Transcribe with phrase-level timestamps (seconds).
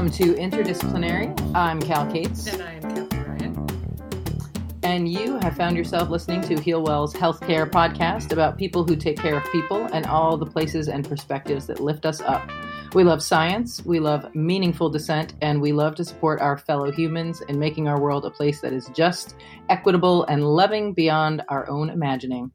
[0.00, 1.54] Welcome to Interdisciplinary.
[1.54, 2.46] I'm Cal Cates.
[2.46, 4.80] And I am Kathy Ryan.
[4.82, 9.36] And you have found yourself listening to HealWell's healthcare podcast about people who take care
[9.36, 12.50] of people and all the places and perspectives that lift us up.
[12.94, 17.42] We love science, we love meaningful dissent, and we love to support our fellow humans
[17.42, 19.36] in making our world a place that is just,
[19.68, 22.50] equitable, and loving beyond our own imagining.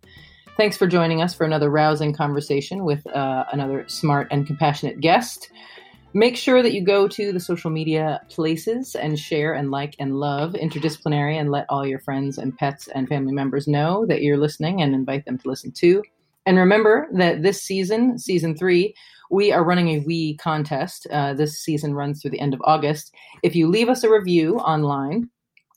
[0.58, 5.52] Thanks for joining us for another rousing conversation with uh, another smart and compassionate guest.
[6.18, 10.16] Make sure that you go to the social media places and share and like and
[10.16, 14.38] love interdisciplinary and let all your friends and pets and family members know that you're
[14.38, 16.02] listening and invite them to listen too.
[16.46, 18.96] And remember that this season, season three,
[19.30, 21.06] we are running a We contest.
[21.12, 23.14] Uh, this season runs through the end of August.
[23.44, 25.30] If you leave us a review online,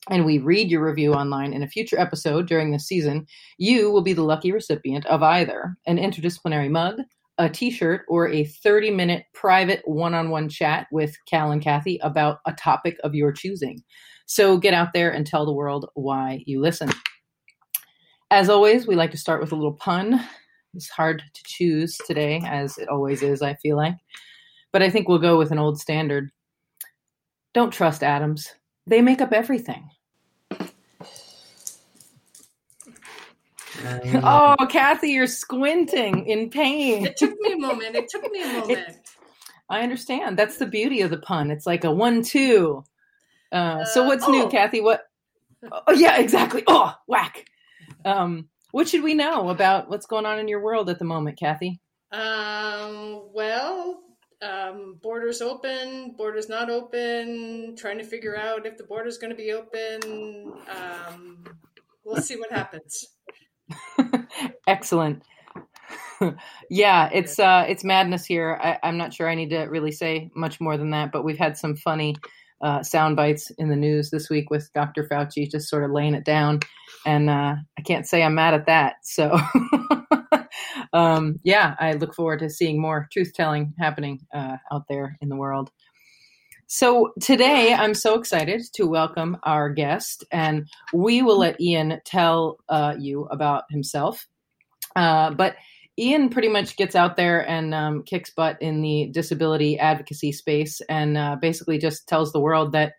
[0.09, 3.27] and we read your review online in a future episode during this season,
[3.59, 7.01] you will be the lucky recipient of either an interdisciplinary mug,
[7.39, 12.53] a t-shirt or a 30 minute private one-on-one chat with cal and kathy about a
[12.53, 13.83] topic of your choosing.
[14.27, 16.91] So get out there and tell the world why you listen.
[18.31, 20.21] As always we like to start with a little pun.
[20.75, 23.97] It's hard to choose today as it always is i feel like.
[24.73, 26.31] But i think we'll go with an old standard.
[27.55, 28.53] Don't trust atoms.
[28.87, 29.89] They make up everything
[34.23, 37.07] oh, Kathy, you're squinting in pain.
[37.07, 37.97] It took me a moment.
[37.97, 38.71] It took me a moment.
[38.71, 38.97] It,
[39.69, 40.39] I understand.
[40.39, 41.51] That's the beauty of the pun.
[41.51, 42.85] It's like a one-two.
[43.53, 44.33] Uh, so what's uh, oh.
[44.33, 44.81] new, Kathy?
[44.81, 45.03] What?
[45.89, 46.63] Oh, yeah, exactly.
[46.69, 47.45] Oh, whack.
[48.05, 51.37] Um, what should we know about what's going on in your world at the moment,
[51.37, 51.81] Kathy?
[52.13, 54.01] Um, well,
[54.41, 59.37] um, borders open, borders not open, trying to figure out if the border's going to
[59.37, 60.53] be open.
[60.69, 61.45] Um,
[62.05, 63.18] we'll see what happens.
[64.67, 65.23] Excellent.
[66.71, 68.59] yeah, it's uh, it's madness here.
[68.61, 71.39] I, am not sure I need to really say much more than that, but we've
[71.39, 72.17] had some funny
[72.61, 75.05] uh, sound bites in the news this week with Dr.
[75.05, 76.61] Fauci just sort of laying it down,
[77.07, 78.97] and uh, I can't say I'm mad at that.
[79.03, 79.39] So,
[80.93, 85.29] um, yeah, I look forward to seeing more truth telling happening uh, out there in
[85.29, 85.71] the world.
[86.71, 92.59] So today I'm so excited to welcome our guest, and we will let Ian tell
[92.69, 94.29] uh, you about himself.
[94.95, 95.57] Uh, but
[95.99, 100.83] Ian pretty much gets out there and um, kicks butt in the disability advocacy space,
[100.91, 102.93] and uh, basically just tells the world that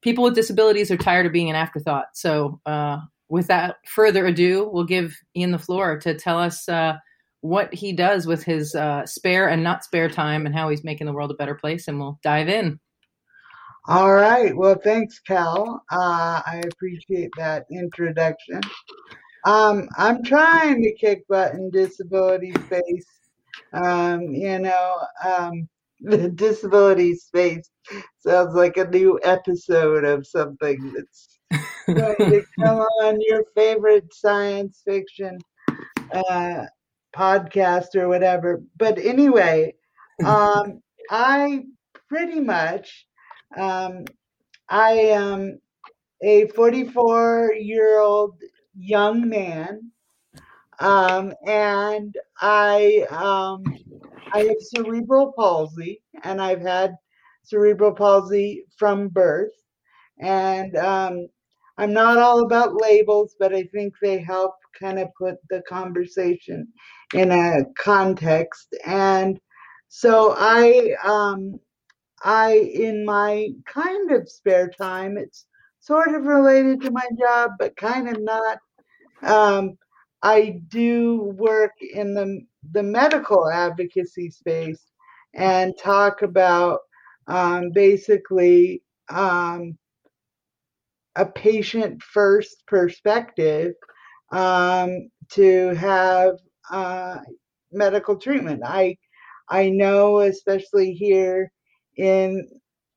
[0.00, 2.06] people with disabilities are tired of being an afterthought.
[2.14, 6.98] So, uh, without further ado, we'll give Ian the floor to tell us uh,
[7.40, 11.08] what he does with his uh, spare and not spare time and how he's making
[11.08, 12.78] the world a better place, and we'll dive in.
[13.88, 14.54] All right.
[14.54, 15.82] Well, thanks, Cal.
[15.90, 18.60] Uh, I appreciate that introduction.
[19.46, 23.08] Um, I'm trying to kick butt in disability space.
[23.72, 25.66] Um, you know, um,
[26.02, 27.70] the disability space
[28.18, 31.38] sounds like a new episode of something that's
[31.96, 35.38] going to come on your favorite science fiction
[36.12, 36.64] uh,
[37.16, 38.60] podcast or whatever.
[38.76, 39.76] But anyway,
[40.26, 41.64] um, I
[42.10, 43.07] pretty much
[43.56, 44.04] um,
[44.68, 45.60] I am
[46.22, 48.34] a 44 year old
[48.76, 49.92] young man,
[50.80, 53.64] um, and I um,
[54.32, 56.94] I have cerebral palsy, and I've had
[57.44, 59.52] cerebral palsy from birth,
[60.20, 61.28] and um,
[61.78, 66.68] I'm not all about labels, but I think they help kind of put the conversation
[67.14, 69.40] in a context, and
[69.88, 71.58] so I um,
[72.24, 75.46] I, in my kind of spare time, it's
[75.80, 78.58] sort of related to my job, but kind of not.
[79.22, 79.78] Um,
[80.22, 82.40] I do work in the
[82.72, 84.80] the medical advocacy space
[85.34, 86.80] and talk about
[87.28, 89.78] um, basically um,
[91.16, 93.72] a patient first perspective
[94.32, 96.36] um, to have
[96.70, 97.18] uh,
[97.72, 98.62] medical treatment.
[98.64, 98.96] I
[99.48, 101.50] I know, especially here
[101.98, 102.48] in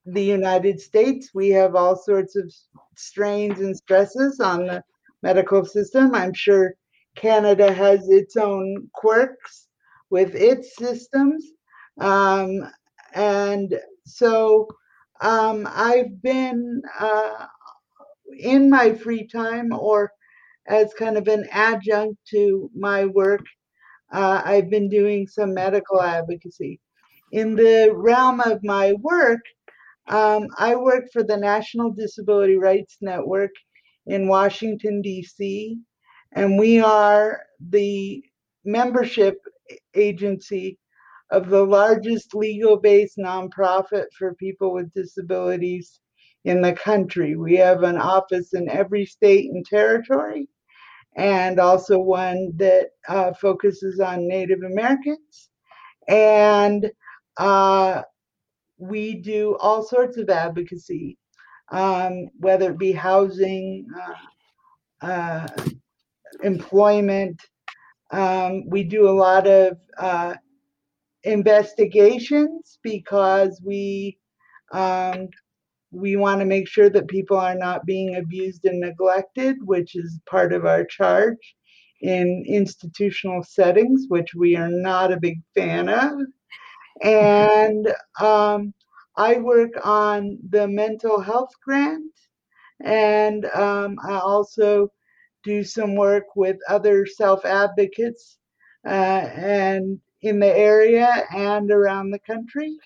[0.05, 2.51] the United States, we have all sorts of
[2.95, 4.83] strains and stresses on the
[5.21, 6.15] medical system.
[6.15, 6.75] I'm sure
[7.15, 9.67] Canada has its own quirks
[10.09, 11.45] with its systems.
[11.99, 12.69] Um,
[13.13, 14.67] and so
[15.19, 17.45] um, I've been uh,
[18.37, 20.11] in my free time or
[20.67, 23.45] as kind of an adjunct to my work,
[24.13, 26.79] uh, I've been doing some medical advocacy
[27.31, 29.41] in the realm of my work,
[30.07, 33.51] um, I work for the National Disability Rights Network
[34.05, 35.77] in Washington, D.C.,
[36.33, 38.23] and we are the
[38.65, 39.37] membership
[39.95, 40.77] agency
[41.29, 45.99] of the largest legal based nonprofit for people with disabilities
[46.43, 47.35] in the country.
[47.35, 50.47] We have an office in every state and territory,
[51.15, 55.49] and also one that uh, focuses on Native Americans.
[56.07, 56.91] And
[57.37, 58.01] uh,
[58.77, 61.17] we do all sorts of advocacy,
[61.71, 63.85] um, whether it be housing,
[65.01, 65.47] uh, uh
[66.43, 67.39] employment.
[68.11, 70.35] Um, we do a lot of uh,
[71.23, 74.17] investigations because we
[74.71, 75.29] um,
[75.91, 80.19] we want to make sure that people are not being abused and neglected, which is
[80.29, 81.55] part of our charge
[82.01, 86.13] in institutional settings, which we are not a big fan of.
[87.03, 87.87] And
[88.19, 88.73] um,
[89.17, 92.13] I work on the mental health grant,
[92.83, 94.91] and um, I also
[95.43, 98.37] do some work with other self advocates
[98.85, 102.77] uh, and in the area and around the country.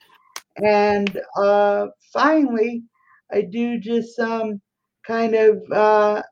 [0.58, 2.84] And uh, finally,
[3.32, 4.62] I do just some
[5.06, 6.24] kind of uh,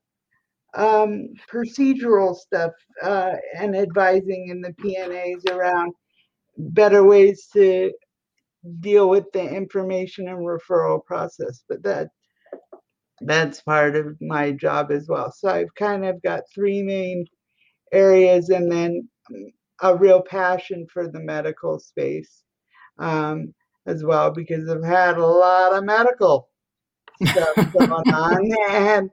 [0.75, 2.71] um, procedural stuff
[3.01, 5.94] uh, and advising in the P&As around
[6.58, 7.92] better ways to
[8.80, 11.64] deal with the information and referral process.
[11.68, 12.10] But that
[13.22, 15.32] that's part of my job as well.
[15.32, 17.26] So I've kind of got three main
[17.92, 19.08] areas and then
[19.82, 22.44] a real passion for the medical space
[23.00, 23.54] um,
[23.86, 26.50] as well because I've had a lot of medical
[27.26, 29.10] stuff going on, and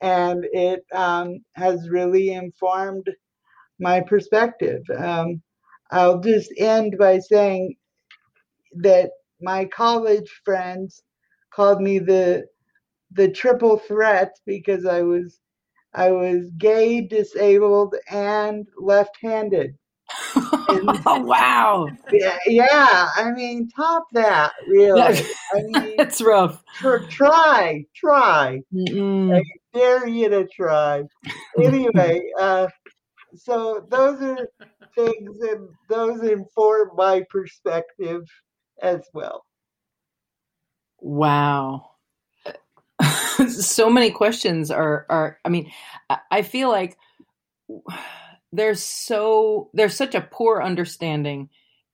[0.00, 3.06] and it um, has really informed
[3.78, 4.82] my perspective.
[4.96, 5.42] Um,
[5.92, 7.76] I'll just end by saying
[8.80, 9.10] that
[9.40, 11.02] my college friends
[11.54, 12.46] called me the
[13.12, 15.38] the triple threat because I was
[15.94, 19.76] I was gay, disabled, and left-handed.
[21.06, 21.90] oh wow!
[22.10, 23.08] Yeah, yeah.
[23.14, 25.22] I mean, top that really.
[25.54, 26.62] I mean, it's rough.
[26.80, 28.60] Tr- try, try.
[28.74, 29.42] I
[29.74, 31.02] dare you to try.
[31.60, 32.68] Anyway, uh,
[33.34, 34.48] so those are
[34.94, 38.22] things, and those inform my perspective
[38.80, 39.44] as well.
[41.00, 41.90] Wow.
[43.48, 45.38] so many questions are are.
[45.44, 45.70] I mean,
[46.30, 46.96] I feel like
[48.52, 51.48] there's so there's such a poor understanding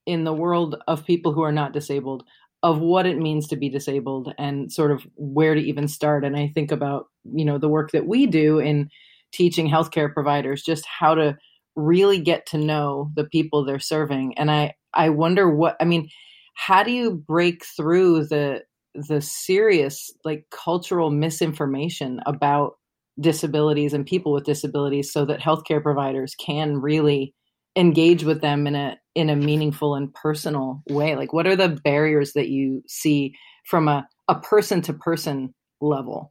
[0.06, 2.24] in the world of people who are not disabled
[2.62, 6.36] of what it means to be disabled and sort of where to even start and
[6.36, 8.90] i think about you know the work that we do in
[9.32, 11.36] teaching healthcare providers just how to
[11.78, 16.08] really get to know the people they're serving and i i wonder what i mean
[16.54, 18.60] how do you break through the
[18.94, 22.72] the serious like cultural misinformation about
[23.20, 27.34] disabilities and people with disabilities so that healthcare providers can really
[27.76, 31.16] engage with them in a in a meaningful and personal way?
[31.16, 33.34] Like what are the barriers that you see
[33.64, 36.30] from a a person to person level?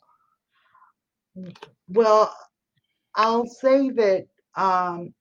[1.87, 2.33] Well
[3.15, 5.13] i'll say that um,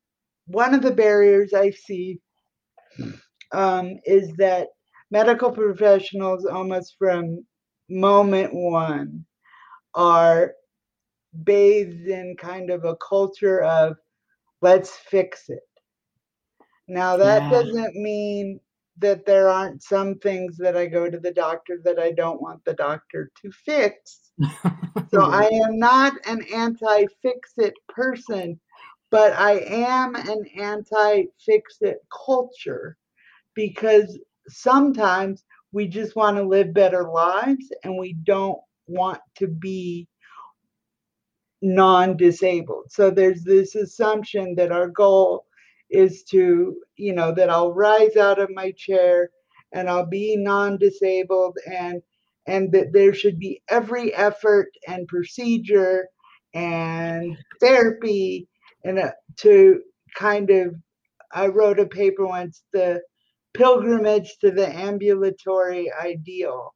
[0.47, 2.21] one of the barriers i see
[3.53, 4.69] um, is that
[5.11, 7.45] medical professionals almost from
[7.89, 9.25] moment one
[9.95, 10.53] are
[11.45, 13.97] bathed in kind of a culture of
[14.62, 15.61] let's fix it.
[16.88, 17.50] Now, that yeah.
[17.50, 18.61] doesn't mean
[18.99, 22.65] that there aren't some things that I go to the doctor that I don't want
[22.65, 24.33] the doctor to fix.
[25.11, 28.59] so I am not an anti fix it person,
[29.11, 32.97] but I am an anti fix it culture
[33.55, 40.09] because sometimes we just want to live better lives and we don't want to be
[41.63, 42.87] non-disabled.
[42.91, 45.47] So there's this assumption that our goal
[45.91, 49.31] is to, you know, that I'll rise out of my chair
[49.73, 52.03] and I'll be non-disabled and
[52.49, 56.07] and that there should be every effort and procedure
[56.55, 58.49] and therapy
[58.87, 59.81] and uh, to
[60.14, 60.75] kind of
[61.33, 63.02] I wrote a paper once the
[63.55, 66.75] pilgrimage to the ambulatory ideal.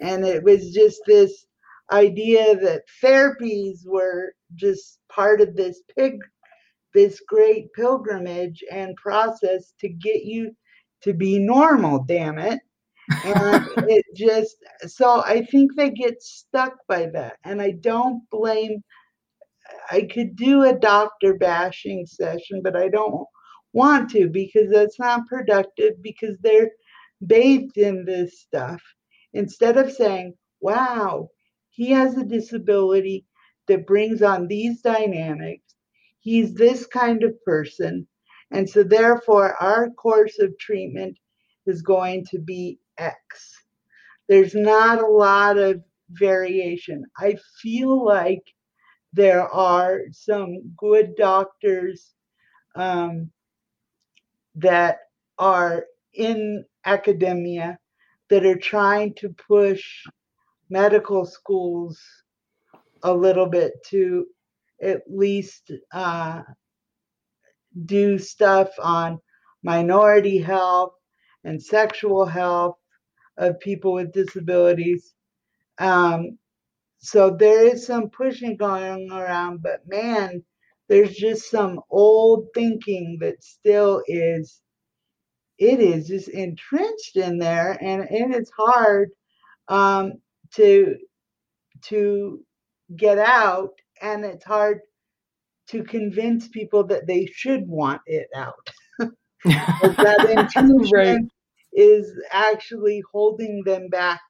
[0.00, 1.46] And it was just this
[1.90, 6.20] idea that therapies were just part of this pig
[6.94, 10.50] this great pilgrimage and process to get you
[11.02, 12.60] to be normal damn it.
[13.24, 17.36] And it just so i think they get stuck by that.
[17.44, 18.82] And i don't blame
[19.90, 23.26] i could do a doctor bashing session but i don't
[23.72, 26.70] want to because that's not productive because they're
[27.26, 28.82] bathed in this stuff
[29.32, 31.28] instead of saying wow
[31.70, 33.24] he has a disability
[33.68, 35.76] that brings on these dynamics.
[36.18, 38.08] He's this kind of person.
[38.50, 41.16] And so, therefore, our course of treatment
[41.66, 43.14] is going to be X.
[44.28, 47.04] There's not a lot of variation.
[47.16, 48.42] I feel like
[49.12, 52.14] there are some good doctors
[52.76, 53.30] um,
[54.54, 54.98] that
[55.38, 55.84] are
[56.14, 57.78] in academia
[58.28, 59.84] that are trying to push
[60.70, 61.98] medical schools
[63.02, 64.26] a little bit to
[64.82, 66.42] at least uh,
[67.86, 69.18] do stuff on
[69.62, 70.92] minority health
[71.44, 72.76] and sexual health
[73.38, 75.14] of people with disabilities.
[75.78, 76.38] Um,
[76.98, 80.42] so there is some pushing going around, but man,
[80.88, 84.60] there's just some old thinking that still is
[85.58, 89.10] it is just entrenched in there and and it is hard
[89.68, 90.12] um,
[90.54, 90.96] to
[91.82, 92.40] to
[92.96, 94.80] get out and it's hard
[95.68, 98.70] to convince people that they should want it out
[99.44, 101.20] that intuition right.
[101.72, 104.20] is actually holding them back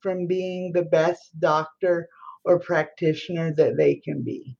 [0.00, 2.08] from being the best doctor
[2.44, 4.56] or practitioner that they can be.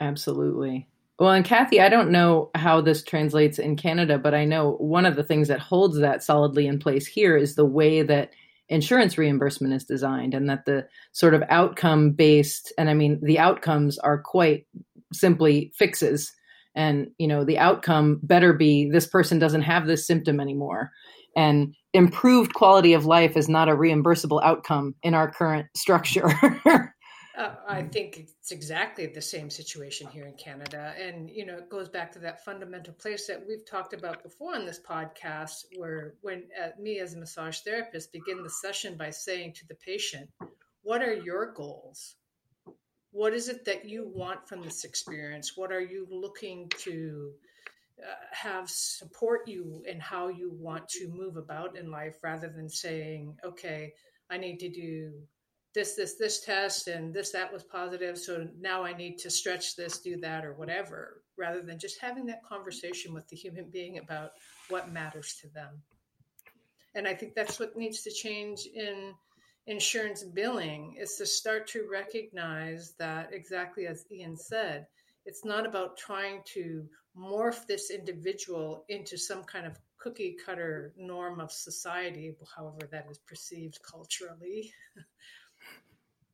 [0.00, 0.88] Absolutely.
[1.18, 5.06] Well, and Kathy, I don't know how this translates in Canada, but I know one
[5.06, 8.32] of the things that holds that solidly in place here is the way that
[8.68, 13.38] insurance reimbursement is designed and that the sort of outcome based and I mean the
[13.38, 14.66] outcomes are quite
[15.12, 16.32] simply fixes.
[16.74, 20.90] And you know the outcome better be this person doesn't have this symptom anymore
[21.36, 26.28] and improved quality of life is not a reimbursable outcome in our current structure
[27.36, 30.94] Uh, I think it's exactly the same situation here in Canada.
[31.00, 34.54] And, you know, it goes back to that fundamental place that we've talked about before
[34.54, 39.08] on this podcast, where when uh, me as a massage therapist begin the session by
[39.08, 40.28] saying to the patient,
[40.82, 42.16] What are your goals?
[43.12, 45.56] What is it that you want from this experience?
[45.56, 47.32] What are you looking to
[48.32, 53.36] have support you in how you want to move about in life rather than saying,
[53.44, 53.92] Okay,
[54.30, 55.12] I need to do
[55.74, 59.74] this this this test and this that was positive so now i need to stretch
[59.74, 63.98] this do that or whatever rather than just having that conversation with the human being
[63.98, 64.32] about
[64.68, 65.80] what matters to them.
[66.94, 69.14] And i think that's what needs to change in
[69.66, 74.86] insurance billing is to start to recognize that exactly as ian said
[75.24, 76.84] it's not about trying to
[77.16, 83.18] morph this individual into some kind of cookie cutter norm of society however that is
[83.18, 84.72] perceived culturally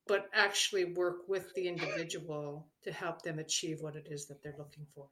[0.08, 4.56] but actually work with the individual to help them achieve what it is that they're
[4.58, 5.06] looking for.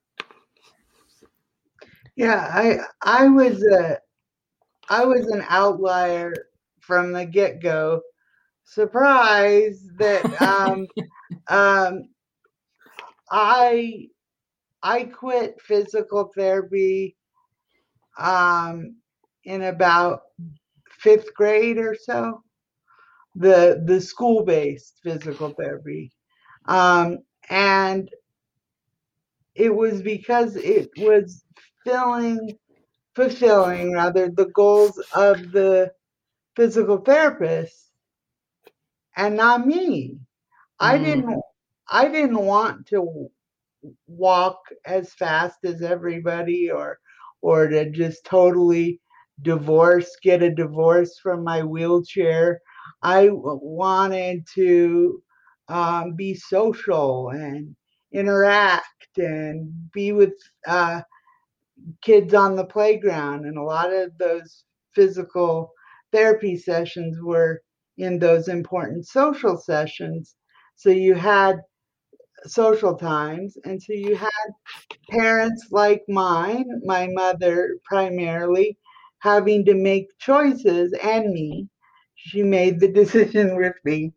[2.16, 3.98] Yeah, I I was a
[4.88, 6.32] I was an outlier
[6.80, 8.00] from the get go.
[8.64, 10.86] Surprise that um,
[11.48, 12.08] um,
[13.30, 14.08] I
[14.86, 17.16] I quit physical therapy
[18.18, 18.96] um,
[19.44, 20.20] in about
[21.00, 22.42] fifth grade or so
[23.34, 26.12] the the school based physical therapy,
[26.66, 27.18] um,
[27.50, 28.08] and
[29.56, 31.44] it was because it was
[31.84, 32.56] filling
[33.16, 35.92] fulfilling rather the goals of the
[36.56, 37.90] physical therapist
[39.16, 40.18] and not me.
[40.80, 40.86] Mm.
[40.88, 41.42] I didn't
[41.88, 43.30] I didn't want to
[44.06, 46.98] walk as fast as everybody or
[47.42, 49.00] or to just totally
[49.42, 52.60] divorce get a divorce from my wheelchair
[53.02, 55.22] I wanted to
[55.68, 57.74] um, be social and
[58.12, 60.34] interact and be with
[60.66, 61.02] uh,
[62.02, 63.46] kids on the playground.
[63.46, 64.64] And a lot of those
[64.94, 65.72] physical
[66.12, 67.62] therapy sessions were
[67.98, 70.36] in those important social sessions.
[70.76, 71.60] So you had
[72.46, 73.56] social times.
[73.64, 74.30] And so you had
[75.10, 78.78] parents like mine, my mother primarily,
[79.20, 81.68] having to make choices, and me,
[82.16, 84.12] she made the decision with me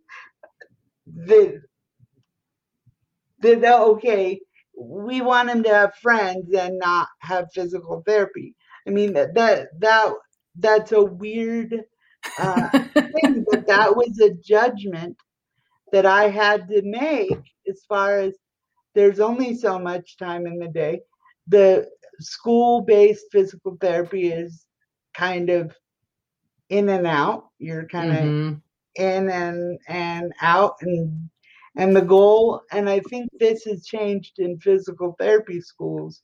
[3.40, 4.40] that that okay,
[4.78, 8.56] we want him to have friends and not have physical therapy.
[8.88, 10.14] I mean that that that
[10.58, 11.74] that's a weird
[12.40, 15.18] uh, thing, but that was a judgment
[15.92, 17.38] that I had to make
[17.70, 18.34] as far as
[18.96, 21.02] there's only so much time in the day.
[21.48, 21.88] The
[22.20, 24.66] school based physical therapy is
[25.14, 25.76] kind of
[26.70, 27.50] in and out.
[27.60, 29.02] You're kind of mm-hmm.
[29.02, 31.30] in and and out and
[31.76, 36.22] and the goal and I think this has changed in physical therapy schools.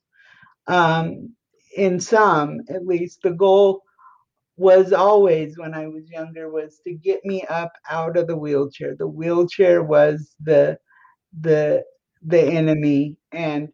[0.67, 1.35] Um,
[1.75, 3.83] in some, at least, the goal
[4.57, 8.95] was always when I was younger was to get me up out of the wheelchair.
[8.97, 10.77] The wheelchair was the
[11.42, 11.84] the
[12.24, 13.70] the enemy and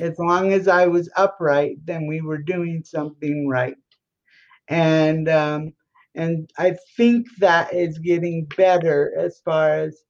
[0.00, 3.76] as long as I was upright, then we were doing something right.
[4.68, 5.72] and um,
[6.14, 10.02] and I think that is getting better as far as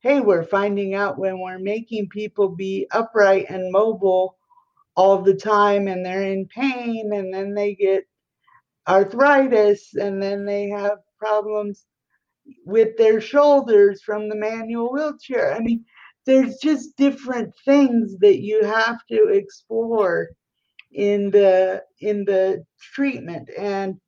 [0.00, 4.38] hey, we're finding out when we're making people be upright and mobile
[4.96, 8.04] all the time and they're in pain and then they get
[8.88, 11.86] arthritis and then they have problems
[12.66, 15.54] with their shoulders from the manual wheelchair.
[15.54, 15.84] I mean,
[16.30, 20.28] there's just different things that you have to explore
[20.92, 23.50] in the in the treatment.
[23.58, 24.00] And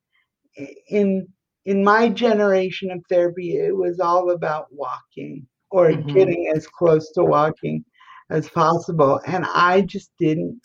[0.87, 1.27] in
[1.65, 6.13] in my generation of therapy it was all about walking or mm-hmm.
[6.13, 7.83] getting as close to walking
[8.29, 9.19] as possible.
[9.27, 10.61] And i just didn't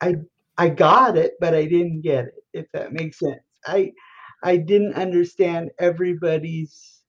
[0.00, 0.14] i
[0.56, 3.42] i got it but i didn't get it if that makes sense.
[3.66, 3.92] I
[4.42, 7.02] i didn't understand everybody's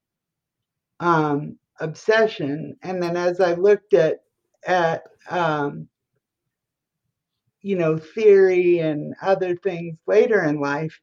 [1.00, 4.20] um obsession and then as i looked at
[4.66, 5.88] at um
[7.62, 11.00] you know theory and other things later in life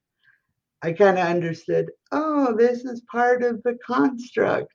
[0.83, 4.73] i kind of understood oh this is part of the construct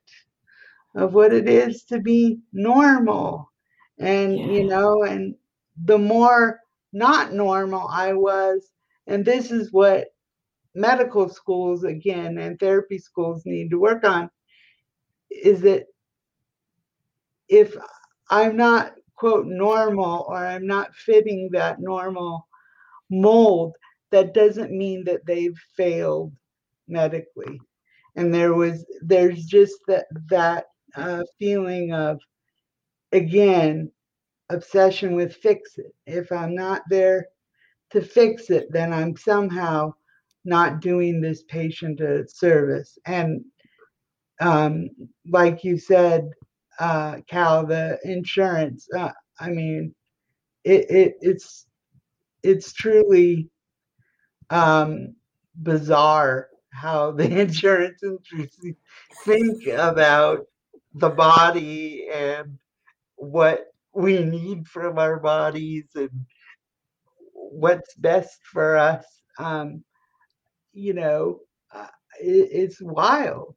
[0.94, 3.50] of what it is to be normal
[3.98, 4.46] and yeah.
[4.46, 5.34] you know and
[5.84, 6.60] the more
[6.92, 8.70] not normal i was
[9.06, 10.08] and this is what
[10.74, 14.30] medical schools again and therapy schools need to work on
[15.30, 15.86] is that
[17.48, 17.76] if
[18.30, 22.46] I'm not quote normal or I'm not fitting that normal
[23.10, 23.74] mold,
[24.10, 26.32] that doesn't mean that they've failed
[26.86, 27.60] medically.
[28.16, 30.66] And there was there's just that that
[30.96, 32.18] uh, feeling of
[33.12, 33.90] again
[34.50, 35.94] obsession with fix it.
[36.06, 37.26] If I'm not there
[37.90, 39.92] to fix it, then I'm somehow
[40.44, 42.98] not doing this patient a service.
[43.06, 43.44] And
[44.40, 44.90] um,
[45.28, 46.30] like you said,
[46.78, 48.88] uh, Cal, the insurance.
[48.96, 49.94] Uh, I mean,
[50.64, 51.66] it, it it's
[52.42, 53.50] it's truly
[54.50, 55.14] um,
[55.62, 58.76] bizarre how the insurance industry
[59.24, 60.46] think about
[60.94, 62.58] the body and
[63.16, 66.10] what we need from our bodies and
[67.32, 69.04] what's best for us.
[69.38, 69.84] Um,
[70.72, 71.40] you know,
[71.74, 71.88] uh,
[72.20, 73.54] it, it's wild.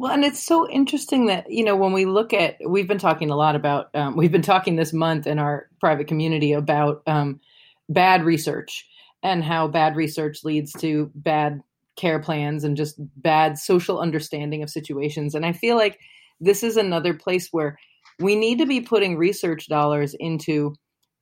[0.00, 3.28] Well, and it's so interesting that, you know, when we look at, we've been talking
[3.28, 7.38] a lot about, um, we've been talking this month in our private community about um,
[7.86, 8.86] bad research
[9.22, 11.60] and how bad research leads to bad
[11.96, 15.34] care plans and just bad social understanding of situations.
[15.34, 15.98] And I feel like
[16.40, 17.78] this is another place where
[18.18, 20.74] we need to be putting research dollars into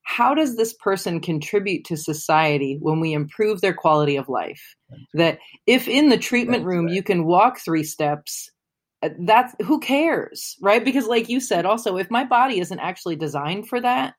[0.05, 4.77] how does this person contribute to society when we improve their quality of life?
[5.15, 8.53] That if in the treatment room you can walk three steps,
[9.01, 13.15] Uh, that's who cares right because like you said also if my body isn't actually
[13.15, 14.15] designed for that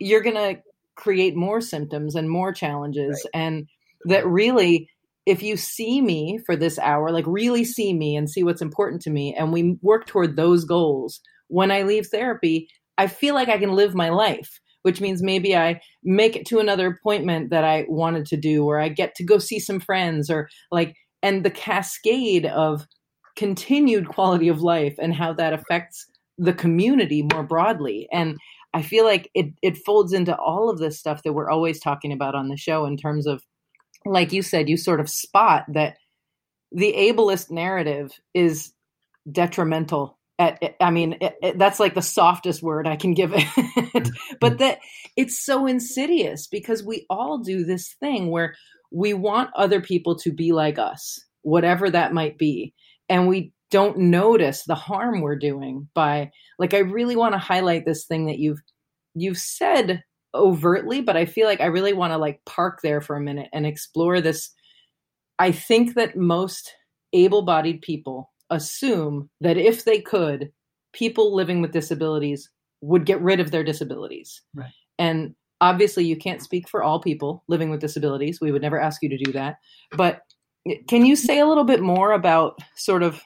[0.00, 0.60] you're going to
[0.96, 3.40] create more symptoms and more challenges right.
[3.40, 3.66] and
[4.04, 4.86] that really
[5.24, 9.00] if you see me for this hour like really see me and see what's important
[9.00, 13.48] to me and we work toward those goals when i leave therapy i feel like
[13.48, 17.64] i can live my life which means maybe i make it to another appointment that
[17.64, 21.44] i wanted to do or i get to go see some friends or like and
[21.44, 22.86] the cascade of
[23.36, 26.06] continued quality of life and how that affects
[26.38, 28.08] the community more broadly.
[28.12, 28.38] And
[28.74, 32.12] I feel like it it folds into all of this stuff that we're always talking
[32.12, 33.42] about on the show in terms of
[34.04, 35.96] like you said, you sort of spot that
[36.72, 38.72] the ableist narrative is
[39.30, 44.08] detrimental at, I mean, it, it, that's like the softest word I can give it.
[44.40, 44.78] but that
[45.16, 48.56] it's so insidious because we all do this thing where
[48.90, 52.74] we want other people to be like us, whatever that might be
[53.08, 57.84] and we don't notice the harm we're doing by like i really want to highlight
[57.84, 58.60] this thing that you've
[59.14, 60.02] you've said
[60.34, 63.48] overtly but i feel like i really want to like park there for a minute
[63.52, 64.50] and explore this.
[65.38, 66.72] I think that most
[67.12, 70.52] able-bodied people assume that if they could
[70.92, 72.50] people living with disabilities
[72.82, 74.42] would get rid of their disabilities.
[74.54, 74.70] Right.
[74.98, 78.40] and obviously you can't speak for all people living with disabilities.
[78.40, 79.56] We would never ask you to do that.
[79.96, 80.20] But
[80.88, 83.22] can you say a little bit more about sort of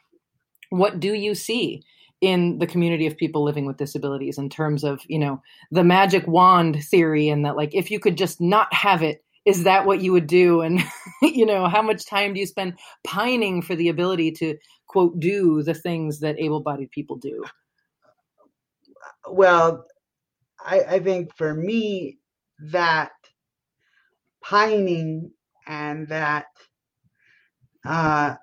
[0.70, 1.82] what do you see
[2.20, 6.26] in the community of people living with disabilities in terms of, you know, the magic
[6.26, 10.00] wand theory and that like if you could just not have it, is that what
[10.00, 10.62] you would do?
[10.62, 10.82] And
[11.22, 15.62] you know, how much time do you spend pining for the ability to quote do
[15.62, 17.44] the things that able-bodied people do?
[19.28, 19.84] Well,
[20.64, 22.18] I, I think for me
[22.72, 23.12] that
[24.42, 25.32] pining
[25.66, 26.46] and that
[27.86, 28.36] uh,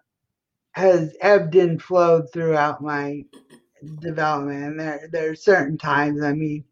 [0.74, 3.24] has ebbed and flowed throughout my
[4.00, 4.64] development.
[4.64, 6.64] And there, there are certain times, I mean,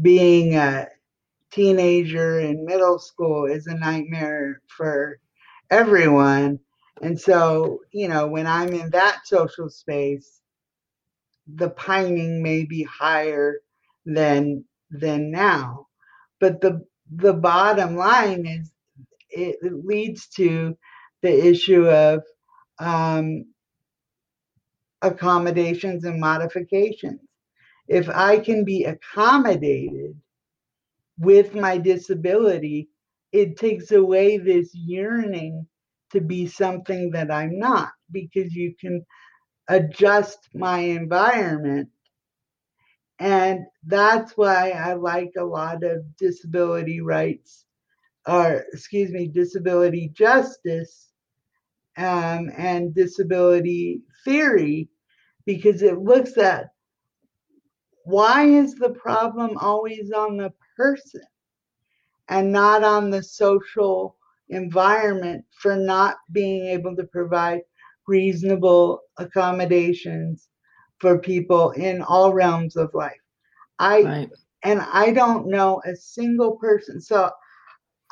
[0.00, 0.88] being a
[1.50, 5.18] teenager in middle school is a nightmare for
[5.70, 6.60] everyone.
[7.02, 10.40] And so, you know, when I'm in that social space,
[11.54, 13.60] the pining may be higher
[14.04, 15.86] than than now.
[16.40, 18.72] But the the bottom line is
[19.30, 20.76] it, leads to
[21.22, 22.22] the issue of
[22.78, 23.44] um,
[25.02, 27.20] accommodations and modifications.
[27.88, 30.20] If I can be accommodated
[31.18, 32.88] with my disability,
[33.32, 35.66] it takes away this yearning
[36.12, 39.04] to be something that I'm not because you can
[39.68, 41.88] adjust my environment.
[43.18, 47.66] And that's why I like a lot of disability rights,
[48.26, 51.07] or excuse me, disability justice
[51.98, 54.88] um, and disability theory,
[55.44, 56.70] because it looks at
[58.04, 61.20] why is the problem always on the person
[62.28, 64.16] and not on the social
[64.48, 67.60] environment for not being able to provide
[68.06, 70.48] reasonable accommodations
[70.98, 73.20] for people in all realms of life.
[73.78, 74.30] I right.
[74.62, 77.00] and I don't know a single person.
[77.00, 77.30] So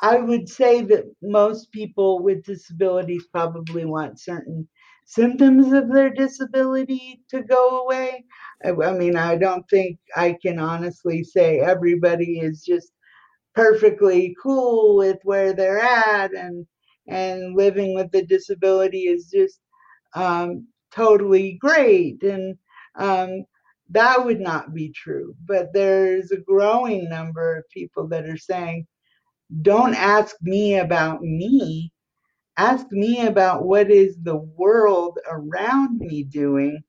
[0.01, 4.67] I would say that most people with disabilities probably want certain
[5.05, 8.25] symptoms of their disability to go away.
[8.63, 12.91] I, I mean, I don't think I can honestly say everybody is just
[13.55, 16.65] perfectly cool with where they're at and
[17.07, 19.59] and living with the disability is just
[20.15, 22.57] um, totally great and
[22.97, 23.45] um,
[23.89, 28.85] that would not be true but there's a growing number of people that are saying
[29.61, 31.91] don't ask me about me
[32.57, 36.81] ask me about what is the world around me doing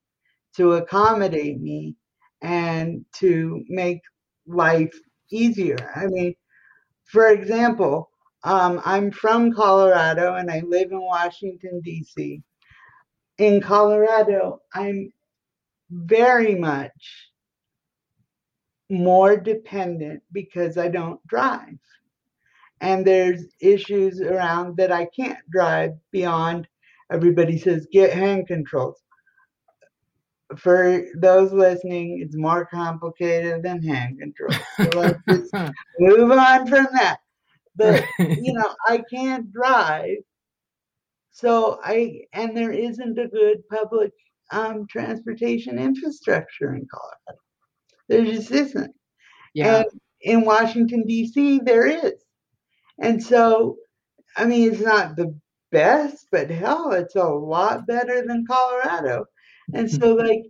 [0.56, 1.94] to accommodate me
[2.42, 4.00] and to make
[4.46, 4.94] life
[5.30, 6.34] easier i mean
[7.06, 8.10] for example,
[8.44, 12.42] um, I'm from Colorado and I live in Washington, D.C.
[13.38, 15.12] In Colorado, I'm
[15.90, 17.30] very much
[18.90, 21.78] more dependent because I don't drive.
[22.80, 26.68] And there's issues around that I can't drive beyond
[27.10, 29.02] everybody says get hand controls.
[30.56, 34.56] For those listening, it's more complicated than hand controls.
[34.76, 35.52] So let's just
[35.98, 37.18] move on from that.
[37.76, 40.16] But you know, I can't drive,
[41.30, 44.12] so I and there isn't a good public
[44.50, 47.40] um, transportation infrastructure in Colorado.
[48.08, 48.94] There just isn't.
[49.54, 49.78] Yeah.
[49.78, 49.86] And
[50.22, 52.14] in Washington D.C., there is,
[53.00, 53.76] and so
[54.36, 55.36] I mean, it's not the
[55.72, 59.24] best, but hell, it's a lot better than Colorado.
[59.74, 60.26] And so, mm-hmm.
[60.26, 60.42] like,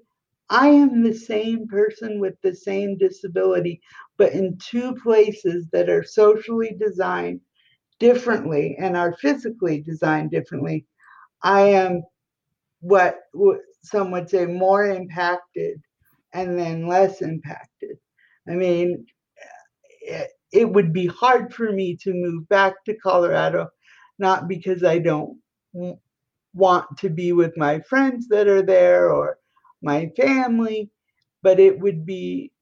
[0.51, 3.81] I am the same person with the same disability,
[4.17, 7.41] but in two places that are socially designed
[7.99, 10.87] differently and are physically designed differently.
[11.43, 12.03] I am
[12.81, 13.21] what
[13.83, 15.81] some would say more impacted
[16.33, 17.99] and then less impacted.
[18.49, 19.05] I mean,
[20.03, 23.69] it, it would be hard for me to move back to Colorado,
[24.19, 25.39] not because I don't
[26.55, 29.39] want to be with my friends that are there or
[29.83, 30.91] my family,
[31.43, 32.53] but it would be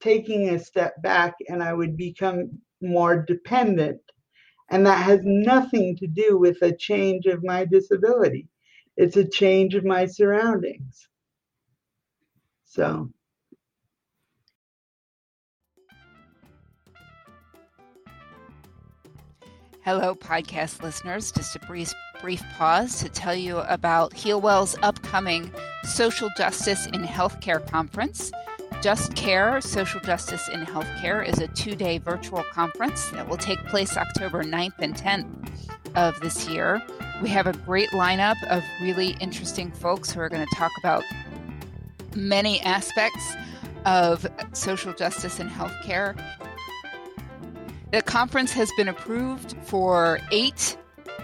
[0.00, 4.00] taking a step back and I would become more dependent.
[4.70, 8.48] And that has nothing to do with a change of my disability,
[8.96, 11.08] it's a change of my surroundings.
[12.64, 13.10] So.
[19.82, 21.32] Hello, podcast listeners.
[21.32, 25.50] Just a brief, brief pause to tell you about HealWell's upcoming
[25.84, 28.30] Social Justice in Healthcare Conference.
[28.82, 33.58] Just Care Social Justice in Healthcare is a two day virtual conference that will take
[33.68, 35.50] place October 9th and 10th
[35.94, 36.82] of this year.
[37.22, 41.04] We have a great lineup of really interesting folks who are going to talk about
[42.14, 43.34] many aspects
[43.86, 46.22] of social justice in healthcare.
[47.92, 50.76] The conference has been approved for eight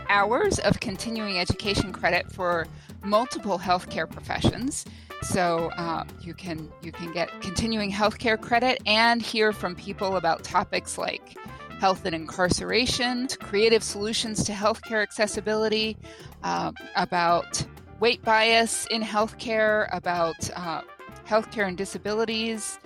[0.08, 2.66] hours of continuing education credit for
[3.04, 4.84] multiple healthcare professions.
[5.22, 10.42] So uh, you can you can get continuing healthcare credit and hear from people about
[10.42, 11.36] topics like
[11.78, 15.96] health and incarceration, creative solutions to healthcare accessibility,
[16.42, 17.64] uh, about
[18.00, 20.82] weight bias in healthcare, about uh,
[21.28, 22.80] healthcare and disabilities.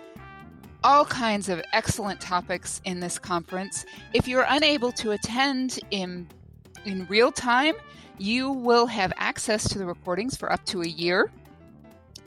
[0.83, 3.85] All kinds of excellent topics in this conference.
[4.15, 6.27] If you're unable to attend in
[6.87, 7.75] in real time,
[8.17, 11.31] you will have access to the recordings for up to a year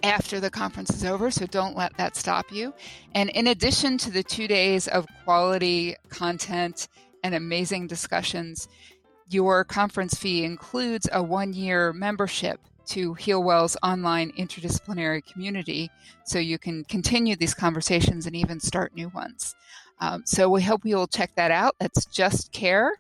[0.04, 2.74] after the conference is over, so don't let that stop you.
[3.16, 6.90] And in addition to the two days of quality content
[7.24, 8.68] and amazing discussions,
[9.30, 15.90] your conference fee includes a one year membership to HealWell's online interdisciplinary community
[16.26, 19.56] so you can continue these conversations and even start new ones.
[20.00, 21.76] Um, so we hope you'll check that out.
[21.80, 22.94] That's Just Care,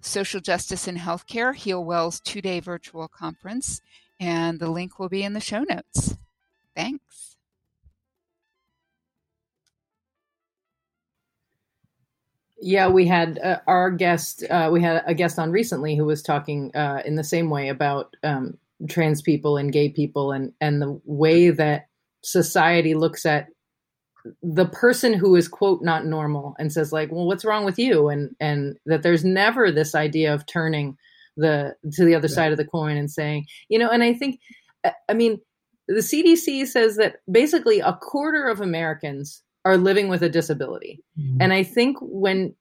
[0.00, 3.80] Social Justice in Healthcare, HealWell's two day virtual conference.
[4.20, 6.16] And the link will be in the show notes.
[6.74, 7.36] Thanks.
[12.60, 14.42] Yeah, we had uh, our guest.
[14.50, 17.68] Uh, we had a guest on recently who was talking uh, in the same way
[17.68, 21.86] about um, trans people and gay people, and and the way that
[22.22, 23.48] society looks at
[24.42, 28.08] the person who is quote not normal and says like, well, what's wrong with you?
[28.08, 30.96] And and that there's never this idea of turning
[31.36, 32.34] the to the other yeah.
[32.34, 33.88] side of the coin and saying, you know.
[33.88, 34.40] And I think,
[35.08, 35.40] I mean,
[35.86, 41.02] the CDC says that basically a quarter of Americans are living with a disability.
[41.18, 41.38] Mm-hmm.
[41.40, 42.54] And I think when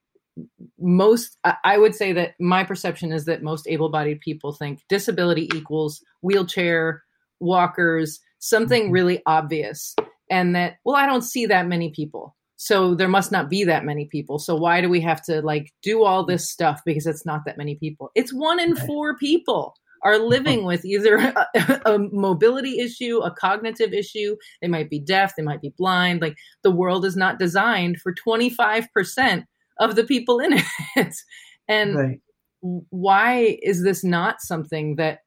[0.79, 5.49] most, I would say that my perception is that most able bodied people think disability
[5.55, 7.03] equals wheelchair,
[7.39, 8.93] walkers, something mm-hmm.
[8.93, 9.95] really obvious.
[10.29, 12.35] And that, well, I don't see that many people.
[12.57, 14.39] So there must not be that many people.
[14.39, 17.57] So why do we have to like do all this stuff because it's not that
[17.57, 18.11] many people?
[18.15, 21.17] It's one in four people are living with either
[21.55, 24.35] a, a, mobility issue, a cognitive issue.
[24.61, 26.21] They might be deaf, they might be blind.
[26.21, 29.43] Like the world is not designed for 25%
[29.79, 30.53] of the people in
[30.95, 31.15] it.
[31.67, 32.19] and right.
[32.61, 35.19] why is this not something that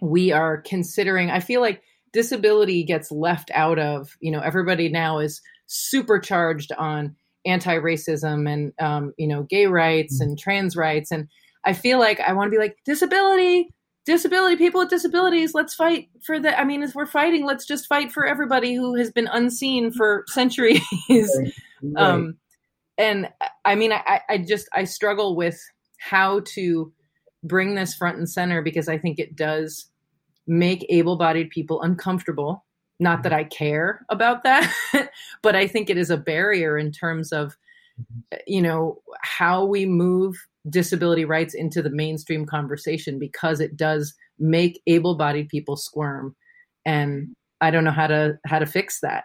[0.00, 1.30] we are considering?
[1.30, 7.16] I feel like disability gets left out of, you know, everybody now is supercharged on
[7.44, 10.30] anti-racism and um, you know gay rights mm-hmm.
[10.30, 11.28] and trans rights and
[11.64, 13.68] i feel like i want to be like disability
[14.04, 17.86] disability people with disabilities let's fight for the i mean if we're fighting let's just
[17.86, 21.52] fight for everybody who has been unseen for centuries right.
[21.84, 22.04] Right.
[22.04, 22.36] um
[22.98, 23.28] and
[23.64, 25.60] i mean I, I just i struggle with
[25.98, 26.92] how to
[27.44, 29.88] bring this front and center because i think it does
[30.46, 32.64] make able-bodied people uncomfortable.
[32.98, 34.72] Not that i care about that
[35.42, 37.56] but i think it is a barrier in terms of
[38.46, 40.36] you know how we move
[40.68, 46.36] disability rights into the mainstream conversation because it does make able-bodied people squirm.
[46.86, 49.24] And i don't know how to how to fix that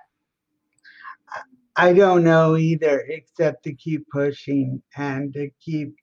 [1.78, 5.96] i don't know either except to keep pushing and to keep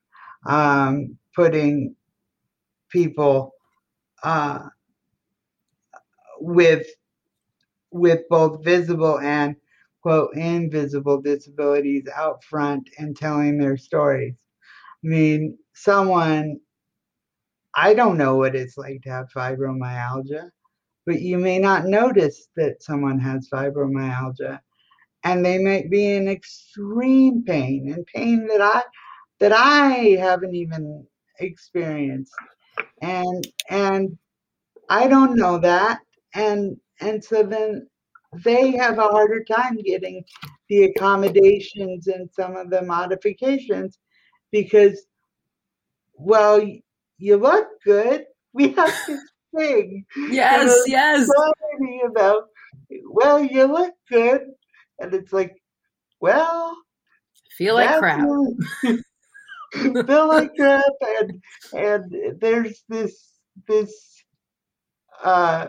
[0.47, 1.95] um, putting
[2.91, 3.53] people
[4.23, 4.61] uh,
[6.41, 6.87] with
[7.91, 9.57] with both visible and
[10.03, 14.35] quote invisible disabilities out front and telling their stories.
[15.05, 16.61] I mean, someone,
[17.75, 20.51] I don't know what it's like to have fibromyalgia,
[21.07, 24.61] but you may not notice that someone has fibromyalgia
[25.25, 28.83] and they might be in extreme pain and pain that I
[29.41, 31.07] that I haven't even
[31.41, 32.35] experienced.
[33.01, 34.17] And and
[34.89, 36.01] I don't know that.
[36.35, 37.89] And and so then
[38.45, 40.25] they have a harder time getting
[40.69, 43.99] the accommodations and some of the modifications
[44.51, 45.07] because,
[46.15, 46.61] well,
[47.19, 48.25] you look good.
[48.57, 49.21] We have this
[49.57, 50.07] thing.
[50.31, 51.29] Yes, yes.
[52.07, 52.45] About,
[53.11, 54.43] well, you look good.
[54.99, 55.61] And it's like,
[56.21, 56.77] well,
[57.57, 58.21] feel like crap.
[59.73, 60.85] feel like crap.
[61.21, 64.25] And, and there's this, this,
[65.23, 65.69] uh,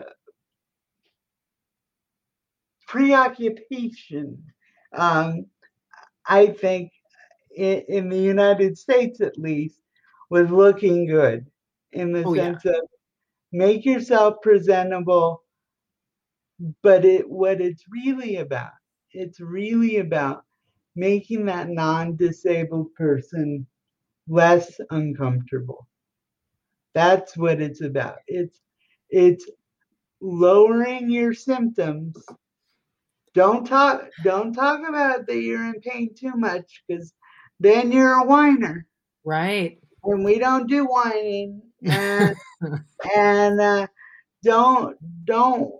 [2.86, 4.42] preoccupation,
[4.96, 5.46] um,
[6.26, 6.92] I think,
[7.56, 9.80] in, in the United States at least,
[10.30, 11.46] with looking good
[11.92, 12.72] in the oh, sense yeah.
[12.72, 12.80] of
[13.52, 15.42] make yourself presentable.
[16.82, 18.70] But it what it's really about,
[19.16, 20.44] it's really about
[20.94, 23.66] making that non-disabled person
[24.28, 25.86] less uncomfortable.
[26.94, 28.18] That's what it's about.
[28.26, 28.60] It's
[29.10, 29.48] it's
[30.20, 32.16] lowering your symptoms.
[33.34, 37.12] Don't talk don't talk about that you're in pain too much because
[37.60, 38.86] then you're a whiner.
[39.24, 39.78] Right.
[40.04, 41.62] And we don't do whining.
[41.84, 42.36] And,
[43.16, 43.86] and uh,
[44.42, 45.74] don't don't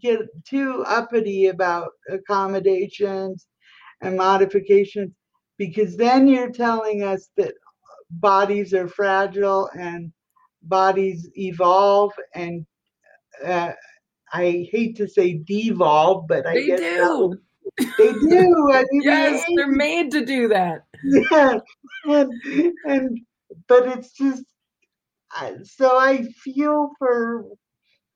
[0.00, 3.46] get too uppity about accommodations
[4.00, 5.12] and modifications
[5.58, 7.54] because then you're telling us that
[8.10, 10.12] bodies are fragile and
[10.62, 12.66] bodies evolve and
[13.44, 13.72] uh,
[14.32, 17.38] I hate to say devolve, but I they guess do.
[17.98, 18.70] They do.
[18.72, 20.84] I mean, yes, they, are made to do that.
[21.04, 21.58] Yeah,
[22.06, 22.32] and
[22.84, 23.18] and
[23.68, 24.44] but it's just
[25.64, 27.44] so I feel for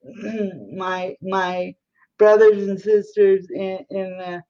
[0.76, 1.74] my my
[2.18, 4.42] brothers and sisters in, in the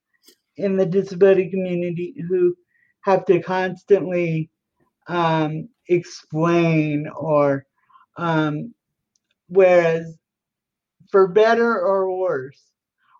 [0.56, 2.54] in the disability community who
[3.02, 4.50] have to constantly
[5.08, 7.66] um, explain or
[8.16, 8.74] um,
[9.48, 10.16] whereas
[11.10, 12.60] for better or worse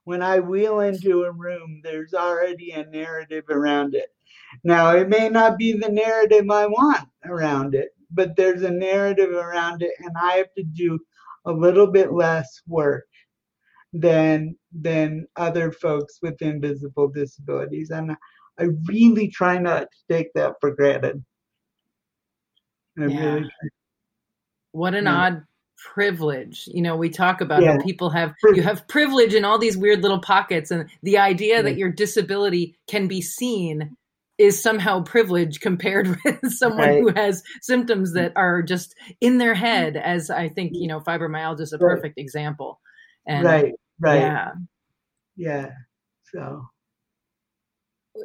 [0.04, 4.08] when i wheel into a room there's already a narrative around it.
[4.64, 9.30] Now it may not be the narrative i want around it but there's a narrative
[9.32, 10.98] around it and i have to do
[11.46, 13.06] a little bit less work
[13.92, 18.14] than than other folks with invisible disabilities and
[18.58, 21.24] i really try not to take that for granted
[22.98, 23.34] I Yeah.
[23.34, 23.50] really
[24.72, 25.14] What an Yeah.
[25.14, 25.44] odd
[25.78, 26.66] privilege.
[26.72, 27.76] You know, we talk about Yeah.
[27.78, 31.62] how people have you have privilege in all these weird little pockets and the idea
[31.62, 33.96] that your disability can be seen
[34.38, 36.98] is somehow privileged compared with someone Right.
[36.98, 41.60] who has symptoms that are just in their head as I think, you know, fibromyalgia
[41.62, 41.98] is a Right.
[41.98, 42.80] perfect example.
[43.26, 44.52] And right right yeah.
[45.36, 45.70] yeah
[46.32, 46.66] so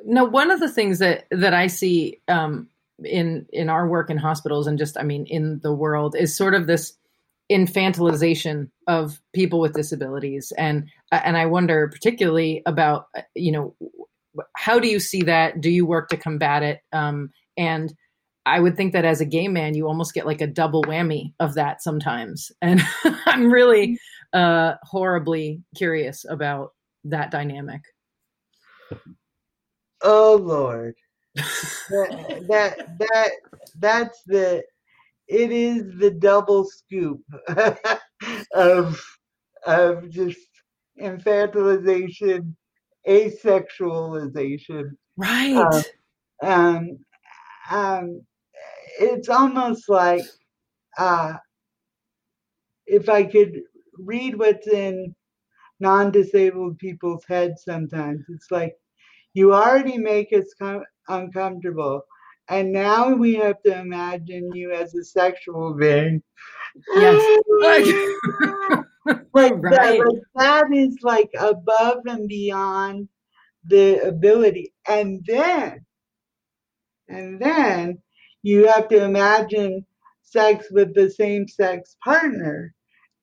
[0.05, 2.69] Now, one of the things that that I see um,
[3.03, 6.53] in in our work in hospitals and just I mean in the world is sort
[6.53, 6.93] of this
[7.51, 13.75] infantilization of people with disabilities, and and I wonder particularly about uh, you know
[14.55, 15.61] how do you see that?
[15.61, 16.79] Do you work to combat it?
[16.93, 17.93] Um, and
[18.45, 21.33] I would think that as a gay man, you almost get like a double whammy
[21.39, 22.81] of that sometimes, and
[23.25, 23.99] I'm really
[24.33, 27.81] uh, horribly curious about that dynamic.
[30.03, 30.95] oh lord
[31.35, 33.31] that, that that
[33.79, 34.63] that's the
[35.27, 37.21] it is the double scoop
[38.53, 39.01] of
[39.65, 40.39] of just
[40.99, 42.53] infantilization
[43.07, 45.83] asexualization Right.
[46.43, 46.97] um
[47.69, 48.21] um
[48.99, 50.23] it's almost like
[50.97, 51.33] uh
[52.85, 53.61] if i could
[53.97, 55.13] read what's in
[55.79, 58.75] non-disabled people's heads sometimes it's like
[59.33, 62.01] you already make us com- uncomfortable
[62.49, 66.21] and now we have to imagine you as a sexual being
[66.95, 67.39] Yes.
[69.33, 69.69] like Right.
[69.69, 73.09] that, like that is like above and beyond
[73.65, 75.85] the ability and then
[77.09, 77.99] and then
[78.43, 79.85] you have to imagine
[80.23, 82.73] sex with the same sex partner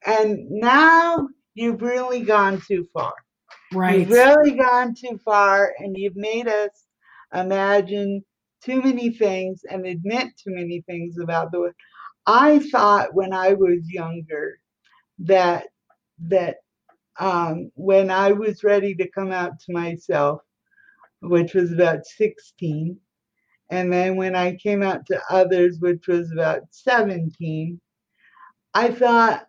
[0.07, 3.15] and now you've really gone too far
[3.73, 4.01] right.
[4.01, 6.87] You've really gone too far and you've made us
[7.35, 8.25] imagine
[8.65, 11.73] too many things and admit too many things about the
[12.27, 14.61] I thought when I was younger
[15.21, 15.69] that
[16.21, 16.57] that
[17.19, 20.41] um, when I was ready to come out to myself,
[21.21, 22.99] which was about 16,
[23.71, 27.81] and then when I came out to others, which was about 17,
[28.75, 29.47] I thought,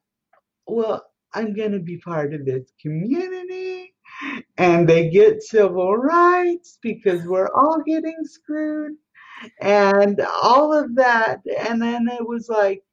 [0.67, 3.93] well, I'm going to be part of this community
[4.57, 8.93] and they get civil rights because we're all getting screwed
[9.61, 11.41] and all of that.
[11.67, 12.83] And then it was like,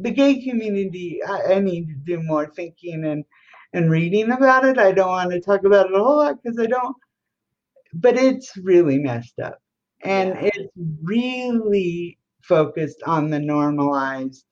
[0.00, 3.24] the gay community, I, I need to do more thinking and,
[3.72, 4.78] and reading about it.
[4.78, 6.96] I don't want to talk about it a whole lot because I don't,
[7.94, 9.58] but it's really messed up.
[10.04, 10.50] And Yeah.
[10.54, 14.44] it's really focused on the normalized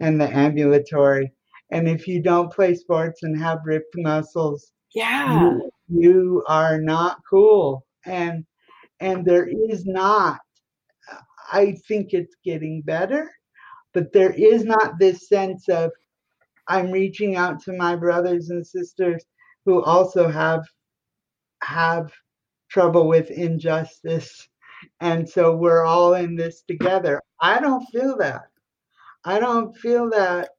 [0.00, 1.32] and the ambulatory.
[1.70, 5.40] And if you don't play sports and have ripped muscles, Yeah.
[5.42, 7.86] you, you are not cool.
[8.06, 8.44] And
[9.00, 10.40] and there is not.
[11.52, 13.30] I think it's getting better,
[13.94, 15.90] but there is not this sense of
[16.68, 19.24] I'm reaching out to my brothers and sisters
[19.64, 20.64] who also have
[21.62, 22.12] have
[22.70, 24.48] trouble with injustice
[25.00, 27.20] and so we're all in this together.
[27.40, 28.42] I don't feel that.
[29.24, 30.50] I don't feel that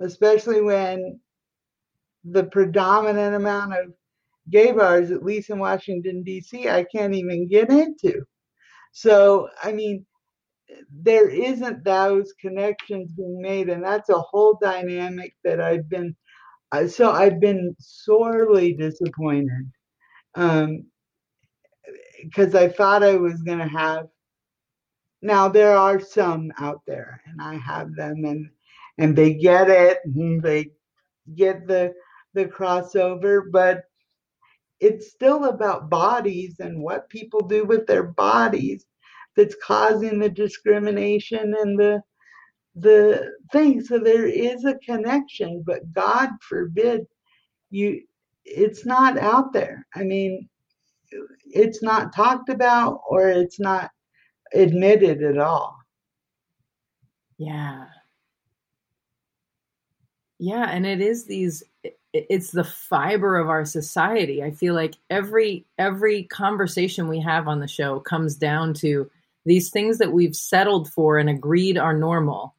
[0.00, 1.20] especially when
[2.24, 3.92] the predominant amount of
[4.50, 8.22] gay bars at least in Washington DC I can't even get into.
[8.92, 10.04] So, I mean,
[10.92, 16.14] there isn't those connections being made and that's a whole dynamic that i've been
[16.72, 19.70] uh, so i've been sorely disappointed
[20.36, 20.84] um
[22.24, 24.06] because i thought i was going to have
[25.22, 28.48] now there are some out there and i have them and
[28.98, 30.70] and they get it and they
[31.36, 31.92] get the
[32.34, 33.82] the crossover but
[34.80, 38.86] it's still about bodies and what people do with their bodies
[39.36, 42.00] that's causing the discrimination and the
[42.76, 47.04] the thing so there is a connection but god forbid
[47.70, 48.00] you
[48.44, 50.48] it's not out there i mean
[51.46, 53.90] it's not talked about or it's not
[54.54, 55.80] admitted at all
[57.40, 57.86] Yeah.
[60.38, 61.62] Yeah, and it is these
[62.12, 64.42] it's the fiber of our society.
[64.42, 69.10] I feel like every every conversation we have on the show comes down to
[69.44, 72.54] these things that we've settled for and agreed are normal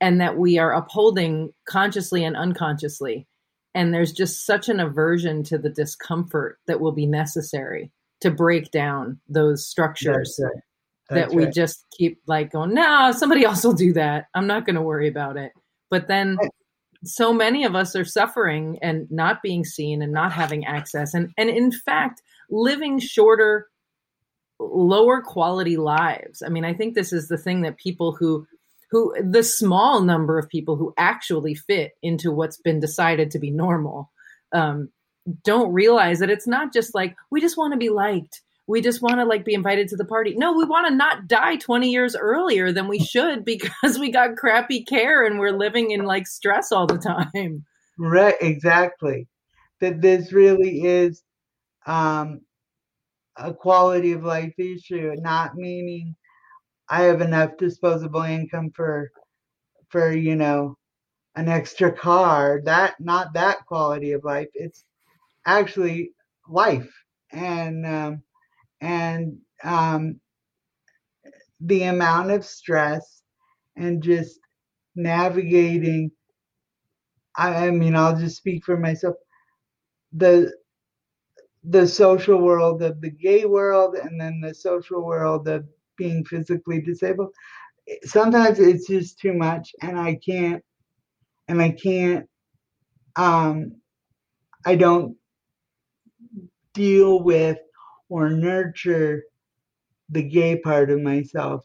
[0.00, 3.26] and that we are upholding consciously and unconsciously.
[3.74, 8.70] And there's just such an aversion to the discomfort that will be necessary to break
[8.70, 10.52] down those structures right.
[11.10, 11.54] that That's we right.
[11.54, 14.26] just keep like going, no, somebody else will do that.
[14.34, 15.52] I'm not going to worry about it.
[15.90, 16.50] But then Right.
[17.04, 21.30] so many of us are suffering and not being seen and not having access and
[21.36, 23.68] and in fact living shorter
[24.58, 26.42] lower quality lives.
[26.42, 28.46] I mean, I think this is the thing that people who
[28.90, 33.50] who the small number of people who actually fit into what's been decided to be
[33.50, 34.10] normal
[34.52, 34.90] um,
[35.42, 39.02] don't realize that it's not just like we just want to be liked we just
[39.02, 41.90] want to like be invited to the party no we want to not die 20
[41.90, 46.26] years earlier than we should because we got crappy care and we're living in like
[46.26, 47.64] stress all the time
[47.98, 49.28] Right, exactly.
[49.80, 51.22] That this really is
[51.86, 52.40] um,
[53.36, 56.16] a quality of life issue, not meaning
[56.88, 59.10] I have enough disposable income for
[59.90, 60.76] for you know
[61.36, 62.60] an extra car.
[62.64, 64.48] That not that quality of life.
[64.54, 64.84] It's
[65.46, 66.12] actually
[66.48, 66.92] life
[67.32, 68.22] and um,
[68.80, 70.20] and um,
[71.60, 73.22] the amount of stress
[73.76, 74.38] and just
[74.96, 76.10] navigating
[77.36, 79.16] I, I mean, I'll just speak for myself.
[80.12, 80.52] The
[81.64, 85.64] the social world of the gay world, and then the social world of
[85.96, 87.32] being physically disabled.
[88.04, 90.62] Sometimes it's just too much, and I can't,
[91.48, 92.28] and I can't.
[93.16, 93.76] Um,
[94.66, 95.16] I don't
[96.74, 97.58] deal with
[98.08, 99.22] or nurture
[100.10, 101.64] the gay part of myself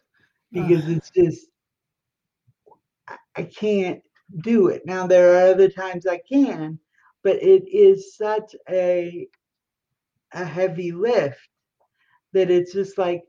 [0.54, 1.48] because it's just
[3.08, 4.02] I- I can't
[4.44, 4.86] do it.
[4.86, 6.80] Now there are other times I can,
[7.24, 9.28] but it is such a
[10.34, 11.38] a heavy lift
[12.34, 13.22] that it's just like,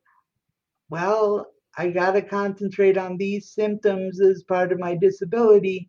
[0.90, 1.46] well,
[1.76, 5.88] I got to concentrate on these symptoms as part of my disability,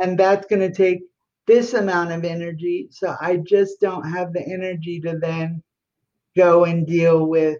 [0.00, 1.00] and that's going to take
[1.46, 2.88] this amount of energy.
[2.90, 5.62] So I just don't have the energy to then
[6.36, 7.58] go and deal with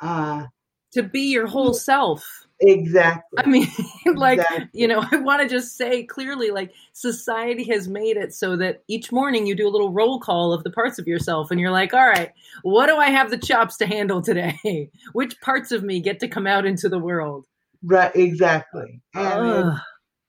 [0.00, 0.44] uh
[0.92, 2.24] to be your whole self
[2.60, 3.38] exactly.
[3.38, 3.66] I mean
[4.14, 4.68] like Exactly.
[4.72, 8.82] you know i want to just say clearly like society has made it so that
[8.86, 11.72] each morning you do a little roll call of the parts of yourself and you're
[11.72, 12.30] like all right
[12.62, 14.90] what do i have the chops to handle today?
[15.12, 17.46] Which parts of me get to come out into the world?
[17.82, 19.02] Right exactly.
[19.14, 19.80] And it-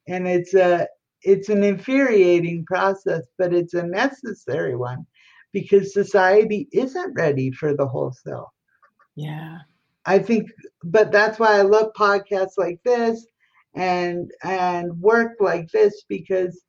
[0.08, 0.88] and it's a
[1.22, 5.06] it's an infuriating process but it's a necessary one
[5.54, 8.50] because society isn't ready for the whole self.
[9.16, 9.60] Yeah
[10.06, 10.50] i think
[10.84, 13.28] but that's why i love podcasts like this
[13.76, 16.64] and and work like this because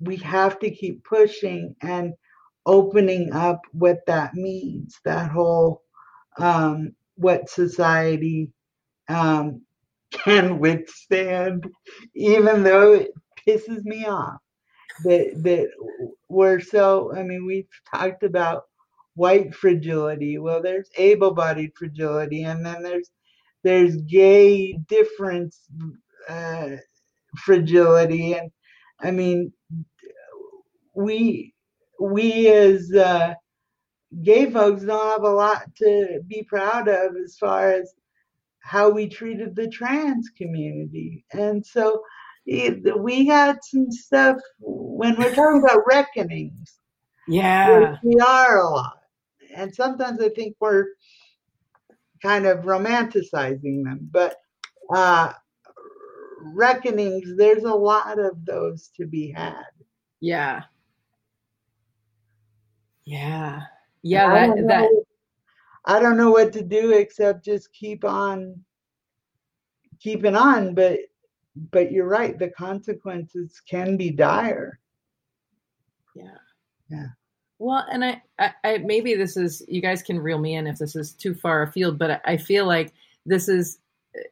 [0.00, 2.12] we have to keep pushing and
[2.66, 5.82] opening up what that means that whole
[6.38, 8.50] um what society
[9.08, 9.60] um
[10.10, 11.68] can withstand
[12.14, 13.10] even though it
[13.46, 14.40] pisses me off
[15.04, 15.68] that that
[16.28, 18.64] we're so i mean we've talked about
[19.14, 20.38] white fragility.
[20.38, 23.10] Well there's able-bodied fragility and then there's
[23.62, 25.60] there's gay difference
[26.28, 26.70] uh,
[27.38, 28.34] fragility.
[28.34, 28.50] And
[29.00, 29.52] i mean
[30.94, 31.54] we
[32.00, 33.34] we as uh,
[34.22, 37.94] gay folks don't have a lot to be proud of as far as
[38.60, 41.24] how we treated the trans community.
[41.32, 42.02] And so
[42.46, 46.78] it, we got some stuff when we're talking about reckonings
[47.26, 47.96] yeah.
[48.02, 48.98] we are a lot
[49.54, 50.86] and sometimes i think we're
[52.22, 54.36] kind of romanticizing them but
[54.94, 55.32] uh
[56.54, 59.64] reckonings there's a lot of those to be had
[60.20, 60.62] yeah
[63.04, 63.62] yeah
[64.02, 64.90] yeah I don't that
[65.86, 68.64] I don't know what to do except just keep on
[70.00, 70.98] keeping on, but
[71.70, 74.80] but you're right, the consequences can be dire.
[76.16, 76.38] Yeah.
[76.90, 77.06] Yeah.
[77.58, 80.78] Well, and I, I, I, maybe this is, you guys can reel me in if
[80.78, 82.92] this is too far afield, but I, I feel like
[83.24, 83.78] this is,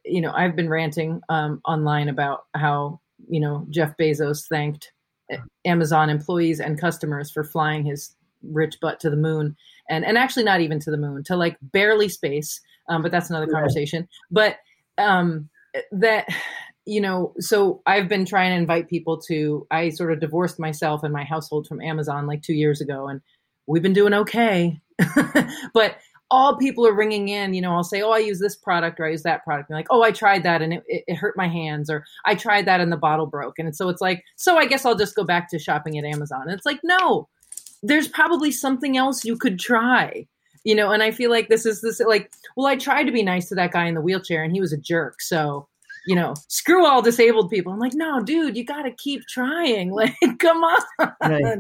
[0.05, 4.93] you know, I've been ranting um, online about how, you know, Jeff Bezos thanked
[5.65, 9.57] Amazon employees and customers for flying his rich butt to the moon
[9.89, 12.61] and, and actually not even to the moon, to like barely space.
[12.89, 14.09] Um, but that's another conversation.
[14.31, 14.57] But
[14.99, 15.49] um,
[15.93, 16.27] that,
[16.85, 21.03] you know, so I've been trying to invite people to, I sort of divorced myself
[21.03, 23.21] and my household from Amazon like two years ago, and
[23.67, 24.81] we've been doing okay.
[25.75, 25.97] but
[26.33, 27.53] all people are ringing in.
[27.53, 29.77] You know, I'll say, "Oh, I use this product or I use that product." And
[29.77, 32.67] like, "Oh, I tried that and it, it, it hurt my hands," or "I tried
[32.67, 35.25] that and the bottle broke." And so it's like, so I guess I'll just go
[35.25, 36.43] back to shopping at Amazon.
[36.43, 37.29] And it's like, no,
[37.83, 40.27] there's probably something else you could try.
[40.65, 43.23] You know, and I feel like this is this like, well, I tried to be
[43.23, 45.21] nice to that guy in the wheelchair and he was a jerk.
[45.21, 45.69] So
[46.07, 47.73] you know, screw all disabled people.
[47.73, 49.93] I'm like, no, dude, you got to keep trying.
[50.03, 50.83] Like, come on.
[51.23, 51.59] Right.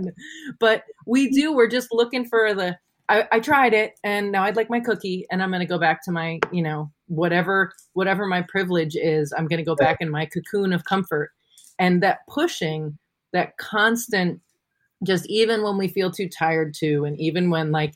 [0.58, 1.52] But we do.
[1.52, 2.76] We're just looking for the.
[3.08, 5.78] I, I tried it, and now I'd like my cookie, and I'm going to go
[5.78, 9.32] back to my, you know, whatever whatever my privilege is.
[9.36, 11.30] I'm going to go back in my cocoon of comfort,
[11.78, 12.98] and that pushing,
[13.32, 14.40] that constant,
[15.04, 17.94] just even when we feel too tired to, and even when like,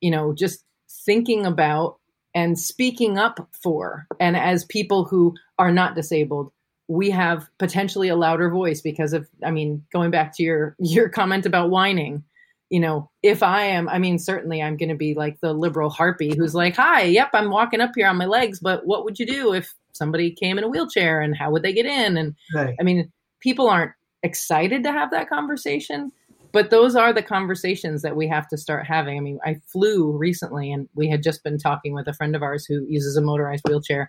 [0.00, 0.64] you know, just
[1.04, 1.98] thinking about
[2.34, 4.06] and speaking up for.
[4.18, 6.52] And as people who are not disabled,
[6.88, 11.08] we have potentially a louder voice because of, I mean, going back to your your
[11.08, 12.24] comment about whining,
[12.70, 15.90] you know, if I am, I mean, certainly I'm going to be like the liberal
[15.90, 19.18] harpy who's like, "Hi, yep, I'm walking up here on my legs, but what would
[19.18, 22.34] you do if somebody came in a wheelchair and how would they get in?" And
[22.54, 22.74] right.
[22.78, 26.10] I mean, people aren't excited to have that conversation,
[26.54, 29.18] but those are the conversations that we have to start having.
[29.18, 32.44] I mean, I flew recently and we had just been talking with a friend of
[32.44, 34.08] ours who uses a motorized wheelchair.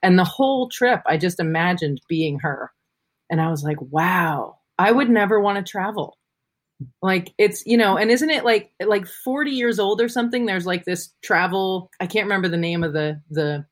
[0.00, 2.70] And the whole trip, I just imagined being her.
[3.28, 6.16] And I was like, wow, I would never want to travel.
[7.02, 10.46] Like it's, you know, and isn't it like like 40 years old or something?
[10.46, 13.66] There's like this travel, I can't remember the name of the the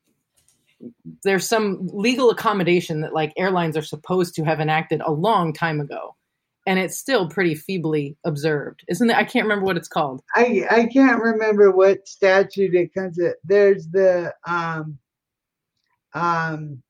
[1.23, 5.81] there's some legal accommodation that like airlines are supposed to have enacted a long time
[5.81, 6.17] ago
[6.69, 9.17] and it's still pretty feebly observed, isn't it?
[9.17, 10.23] I can't remember what it's called.
[10.35, 13.37] I I can't remember what statute it comes at.
[13.43, 14.99] There's the um
[16.13, 16.83] um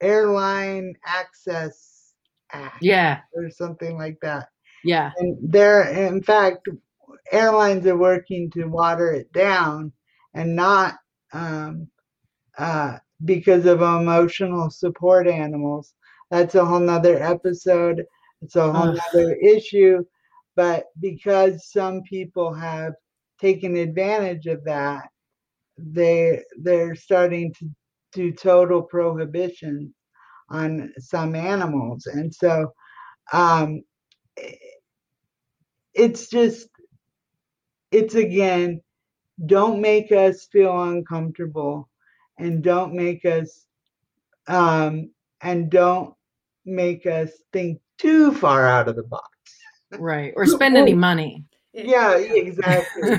[0.00, 2.14] airline access
[2.50, 4.48] act, yeah, or something like that.
[4.82, 6.68] Yeah, and there, in fact,
[7.30, 9.92] airlines are working to water it down
[10.34, 10.96] and not
[11.32, 11.86] um
[12.58, 15.94] uh because of emotional support animals.
[16.32, 18.04] That's a whole nother episode
[18.42, 20.04] it's a whole other issue.
[20.56, 22.94] But because some people have
[23.40, 25.08] taken advantage of that,
[25.78, 27.70] they they're starting to
[28.12, 29.94] do total prohibition
[30.50, 32.72] on some animals, and so
[33.32, 33.82] um,
[35.94, 36.68] it's just
[37.90, 38.82] it's again
[39.46, 41.88] don't make us feel uncomfortable
[42.38, 43.66] and don't make us
[44.46, 46.14] um, and don't
[46.64, 49.28] make us think too far out of the box.
[49.92, 50.32] Right.
[50.36, 51.44] Or spend any money.
[51.72, 53.18] Yeah, exactly.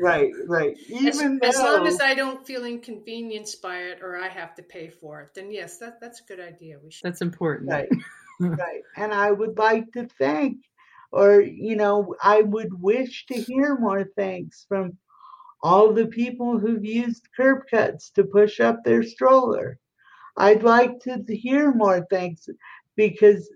[0.00, 0.76] right, right.
[0.88, 4.62] Even as, as long as I don't feel inconvenienced by it or I have to
[4.62, 6.78] pay for it, then yes, that, that's a good idea.
[6.82, 7.04] We should.
[7.04, 7.70] That's important.
[7.70, 7.88] Right,
[8.40, 8.82] right.
[8.96, 10.58] And I would like to thank,
[11.12, 14.98] or, you know, I would wish to hear more thanks from
[15.62, 19.78] all the people who've used curb cuts to push up their stroller.
[20.36, 22.48] I'd like to hear more thanks
[22.96, 23.48] because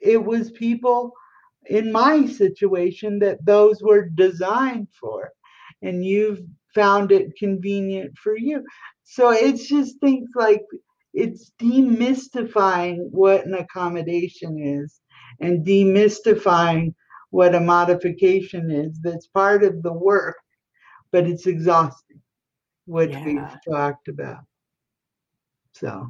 [0.00, 1.12] it was people
[1.66, 5.30] in my situation that those were designed for
[5.82, 6.40] and you've
[6.74, 8.64] found it convenient for you.
[9.04, 10.62] So it's just things like
[11.12, 15.00] it's demystifying what an accommodation is
[15.40, 16.94] and demystifying
[17.30, 20.36] what a modification is that's part of the work
[21.12, 22.20] but it's exhausting
[22.86, 23.24] what yeah.
[23.24, 24.44] we've talked about.
[25.72, 26.06] So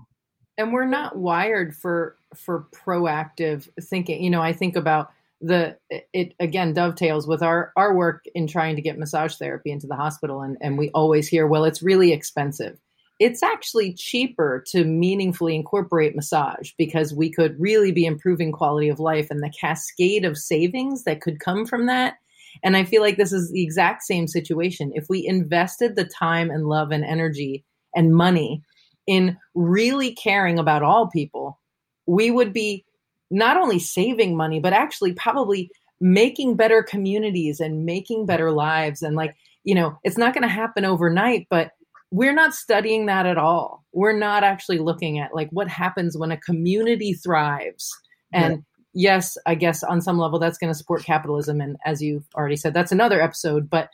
[0.61, 4.23] and we're not wired for for proactive thinking.
[4.23, 5.77] You know i think about the
[6.13, 9.97] it again dovetails with our our work in trying to get massage therapy into the
[9.97, 12.79] hospital and and we always hear well it's really expensive.
[13.19, 18.99] It's actually cheaper to meaningfully incorporate massage because we could really be improving quality of
[18.99, 22.15] life and the cascade of savings that could come from that.
[22.63, 24.93] And i feel like this is the exact same situation.
[24.95, 28.63] If we invested the time and love and energy and money
[29.11, 31.59] in really caring about all people,
[32.07, 32.85] we would be
[33.29, 35.69] not only saving money, but actually probably
[36.01, 39.03] making better communities and making better lives.
[39.03, 39.35] And like,
[39.65, 41.73] you know, it's not going to happen overnight, but
[42.13, 43.85] we're not studying that at all.
[43.93, 47.91] We're not actually looking at like what happens when a community thrives.
[48.33, 48.63] And
[48.95, 51.61] yes, I guess on some level that's going to support capitalism.
[51.61, 53.69] And as you've already said, that's another episode.
[53.69, 53.89] But,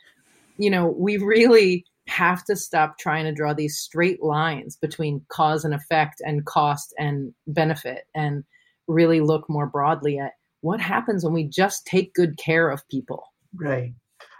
[0.59, 5.65] you know, we really have to stop trying to draw these straight lines between cause
[5.65, 8.43] and effect and cost and benefit and
[8.87, 13.23] really look more broadly at what happens when we just take good care of people.
[13.55, 13.93] Right.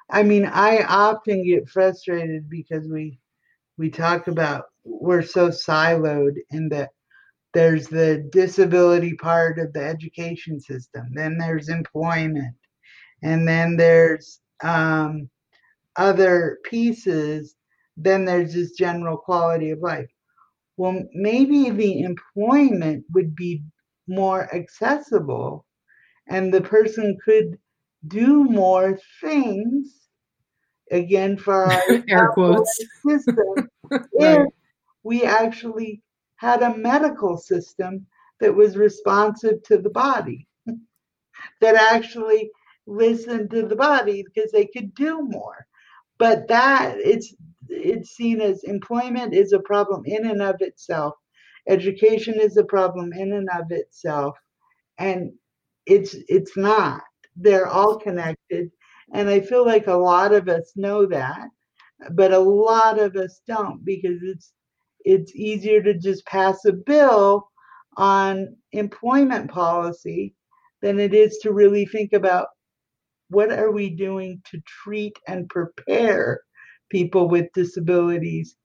[0.10, 3.20] I mean, I often get frustrated because we
[3.78, 6.90] we talk about we're so siloed in that
[7.54, 12.56] there's the disability part of the education system, then there's employment,
[13.22, 15.30] and then there's um,
[15.98, 17.56] other pieces
[17.98, 20.10] then there's this general quality of life.
[20.78, 23.64] Well, maybe the employment would be
[24.08, 25.66] more accessible
[26.30, 27.58] and the person could
[28.08, 30.08] do more things
[30.92, 33.36] again for our air quotes system
[33.92, 34.06] right.
[34.14, 34.48] if
[35.04, 36.02] we actually
[36.38, 38.06] had a medical system
[38.40, 40.48] that was responsive to the body
[41.62, 42.50] that actually
[42.86, 45.66] listened to the body because they could do more
[46.18, 47.36] but that it's
[47.70, 51.14] it's seen as employment is a problem in and of itself.
[51.68, 54.36] Education is a problem in and of itself.
[55.00, 55.32] And
[55.86, 57.02] it's it's not.
[57.36, 58.72] They're all connected.
[59.14, 61.48] And i feel like a lot of us know that
[62.12, 64.54] but a lot of us don't because it's
[65.06, 67.50] it's easier to just pass a bill
[67.96, 70.36] on employment policy
[70.82, 72.48] than it is to really think about
[73.30, 76.42] what are we doing to treat and prepare
[76.90, 78.56] people with disabilities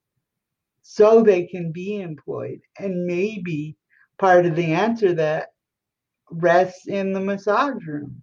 [0.82, 2.60] so they can be employed.
[2.78, 3.76] And maybe
[4.18, 5.48] part of the answer that
[6.30, 8.22] rests in the massage room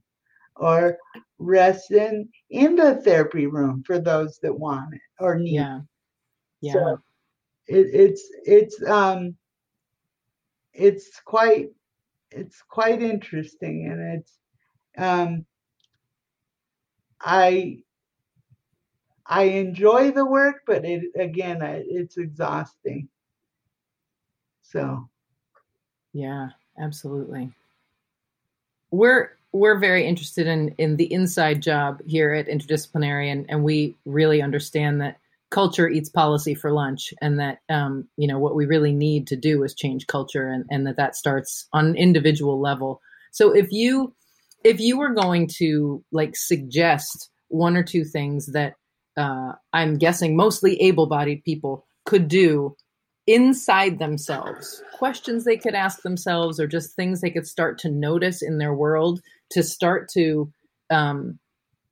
[0.55, 0.97] or
[1.37, 5.79] rests in in the therapy room for those that want it or need yeah.
[6.61, 6.73] yeah.
[6.73, 6.99] So
[7.67, 9.35] it, it's it's um
[10.73, 11.69] it's quite
[12.31, 14.37] it's quite interesting and it's
[14.97, 15.45] um
[17.21, 17.77] i
[19.29, 23.07] i enjoy the work but it again I, it's exhausting.
[24.61, 25.09] So.
[26.13, 26.49] Yeah
[26.79, 27.51] absolutely.
[28.91, 33.95] We're we're very interested in in the inside job here at interdisciplinary and, and we
[34.05, 35.17] really understand that
[35.49, 39.35] culture eats policy for lunch and that um, you know what we really need to
[39.35, 43.01] do is change culture and, and that that starts on an individual level.
[43.31, 44.13] So if you
[44.63, 48.75] if you were going to like suggest one or two things that
[49.17, 52.75] uh, i'm guessing mostly able-bodied people could do
[53.27, 58.41] inside themselves questions they could ask themselves or just things they could start to notice
[58.41, 60.51] in their world to start to
[60.89, 61.37] um,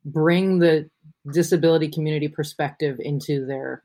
[0.06, 0.90] bring the
[1.34, 3.84] disability community perspective into their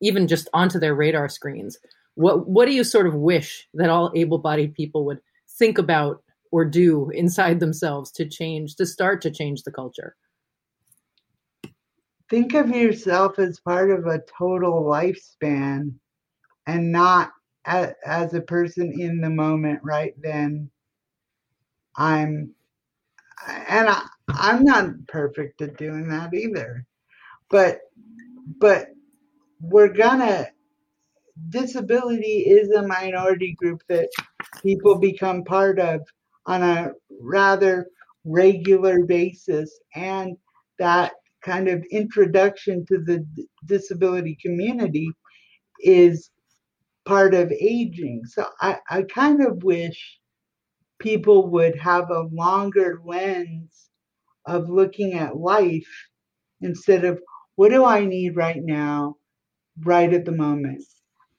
[0.00, 1.78] even just onto their radar screens.
[2.14, 5.20] What what do you sort of wish that all able-bodied people would
[5.58, 10.16] think about or do inside themselves to change to start to change the culture
[12.30, 15.92] think of yourself as part of a total lifespan
[16.66, 17.32] and not
[17.66, 20.70] as, a person in the moment right then
[21.96, 22.54] i'm
[23.68, 26.86] and I, I'm not perfect at doing that either.
[27.50, 27.80] But
[28.58, 28.88] but
[29.60, 30.48] we're gonna
[31.50, 34.08] disability is a minority group that
[34.62, 36.00] people become part of
[36.46, 37.88] on a rather
[38.24, 40.36] regular basis and
[40.78, 41.12] that
[41.44, 43.24] kind of introduction to the
[43.66, 45.10] disability community
[45.80, 46.30] is
[47.04, 50.18] part of aging so i, I kind of wish
[50.98, 53.90] people would have a longer lens
[54.46, 56.08] of looking at life
[56.60, 57.20] instead of
[57.56, 59.16] what do I need right now,
[59.84, 60.82] right at the moment.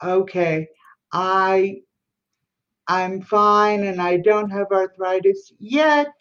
[0.03, 0.67] Okay,
[1.11, 1.77] I
[2.87, 6.13] I'm fine and I don't have arthritis yet.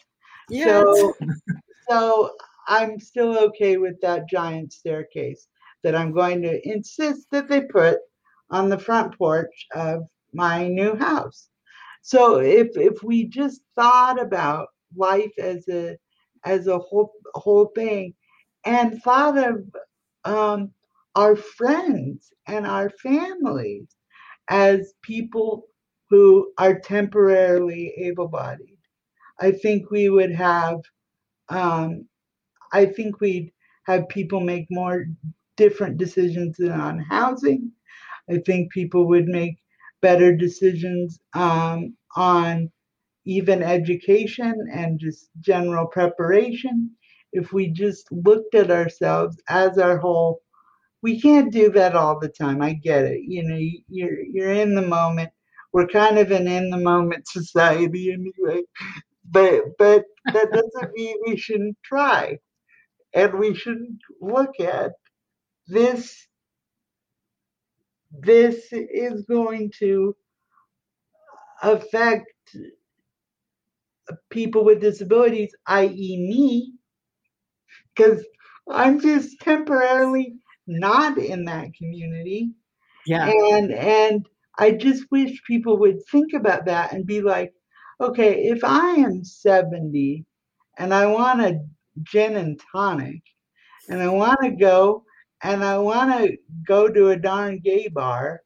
[0.49, 0.67] Yet.
[0.67, 1.13] So
[1.89, 2.31] so
[2.67, 5.47] I'm still okay with that giant staircase
[5.83, 7.99] that I'm going to insist that they put
[8.49, 10.03] on the front porch of
[10.33, 11.49] my new house.
[12.01, 15.97] So if if we just thought about life as a
[16.43, 18.13] as a whole whole thing,
[18.65, 19.63] and thought of
[20.23, 20.71] um,
[21.15, 23.87] our friends and our families
[24.49, 25.67] as people
[26.09, 28.77] who are temporarily able-bodied,
[29.39, 30.79] I think we would have.
[31.49, 32.07] Um,
[32.73, 33.51] I think we'd
[33.85, 35.05] have people make more
[35.57, 37.71] different decisions on housing.
[38.29, 39.57] I think people would make
[40.01, 42.71] better decisions um, on
[43.25, 46.91] even education and just general preparation.
[47.33, 50.41] If we just looked at ourselves as our whole
[51.01, 52.61] we can't do that all the time.
[52.61, 53.21] I get it.
[53.27, 53.57] You know
[53.89, 55.29] you're you're in the moment.
[55.73, 58.63] We're kind of an in the moment society anyway.
[59.29, 62.39] But but that doesn't mean we shouldn't try
[63.15, 64.91] and we shouldn't look at
[65.67, 66.27] this
[68.11, 70.15] this is going to
[71.63, 72.31] affect
[74.29, 76.73] people with disabilities, i.e., me,
[77.95, 78.23] because
[78.69, 80.35] I'm just temporarily
[80.67, 82.51] not in that community.
[83.05, 83.27] Yeah.
[83.27, 84.25] And and
[84.57, 87.53] I just wish people would think about that and be like,
[87.99, 90.25] okay, if I am 70
[90.77, 91.59] and I want a
[92.03, 93.21] gin and tonic
[93.89, 95.03] and I want to go
[95.43, 96.37] and I want to
[96.67, 98.41] go to a darn gay bar,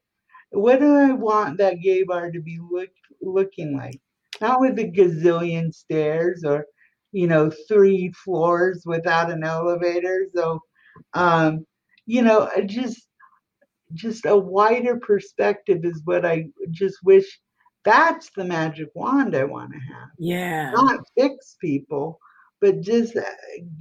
[0.51, 2.89] what do I want that gay bar to be look,
[3.21, 3.99] looking like?
[4.41, 6.65] Not with a gazillion stairs or,
[7.11, 10.25] you know, three floors without an elevator.
[10.33, 10.59] So,
[11.13, 11.65] um,
[12.05, 13.05] you know, just
[13.93, 17.39] just a wider perspective is what I just wish
[17.85, 20.09] that's the magic wand I want to have.
[20.17, 20.71] Yeah.
[20.71, 22.19] Not fix people,
[22.61, 23.15] but just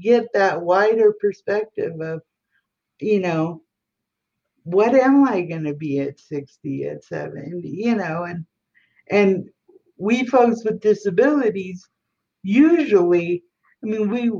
[0.01, 2.22] get that wider perspective of,
[3.01, 3.62] you know,
[4.64, 8.45] what am I going to be at 60, at 70, you know, and,
[9.11, 9.49] and
[9.97, 11.89] we folks with disabilities
[12.43, 13.45] usually,
[13.83, 14.31] I mean, we,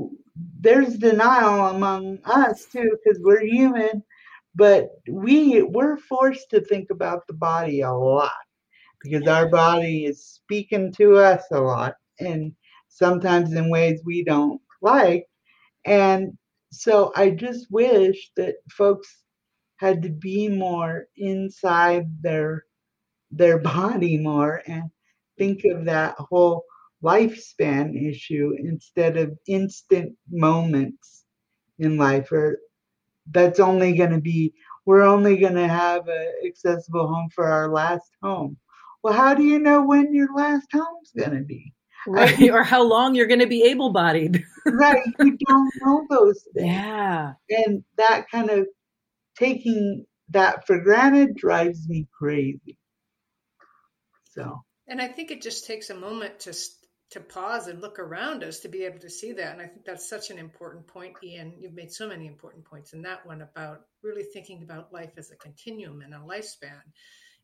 [0.59, 4.03] there's denial among us too, because we're human,
[4.55, 8.31] but we, we're forced to think about the body a lot
[9.01, 12.53] because our body is speaking to us a lot and
[12.89, 15.25] sometimes in ways we don't like.
[15.85, 16.37] And
[16.71, 19.23] so I just wish that folks
[19.77, 22.65] had to be more inside their
[23.31, 24.83] their body more and
[25.37, 26.63] think of that whole
[27.03, 31.25] lifespan issue instead of instant moments
[31.79, 32.59] in life or
[33.31, 34.53] that's only going to be
[34.85, 38.57] we're only going to have an accessible home for our last home
[39.03, 41.73] well how do you know when your last home's going to be
[42.07, 46.67] right or how long you're going to be able-bodied right you don't know those things
[46.67, 48.67] yeah and that kind of
[49.37, 52.77] taking that for granted drives me crazy
[54.31, 56.53] so And I think it just takes a moment to
[57.11, 59.53] to pause and look around us to be able to see that.
[59.53, 61.55] And I think that's such an important point, Ian.
[61.59, 65.31] You've made so many important points in that one about really thinking about life as
[65.31, 66.81] a continuum and a lifespan.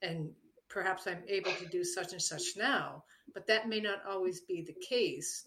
[0.03, 0.31] And
[0.69, 3.03] perhaps I'm able to do such and such now,
[3.33, 5.43] but that may not always be the case.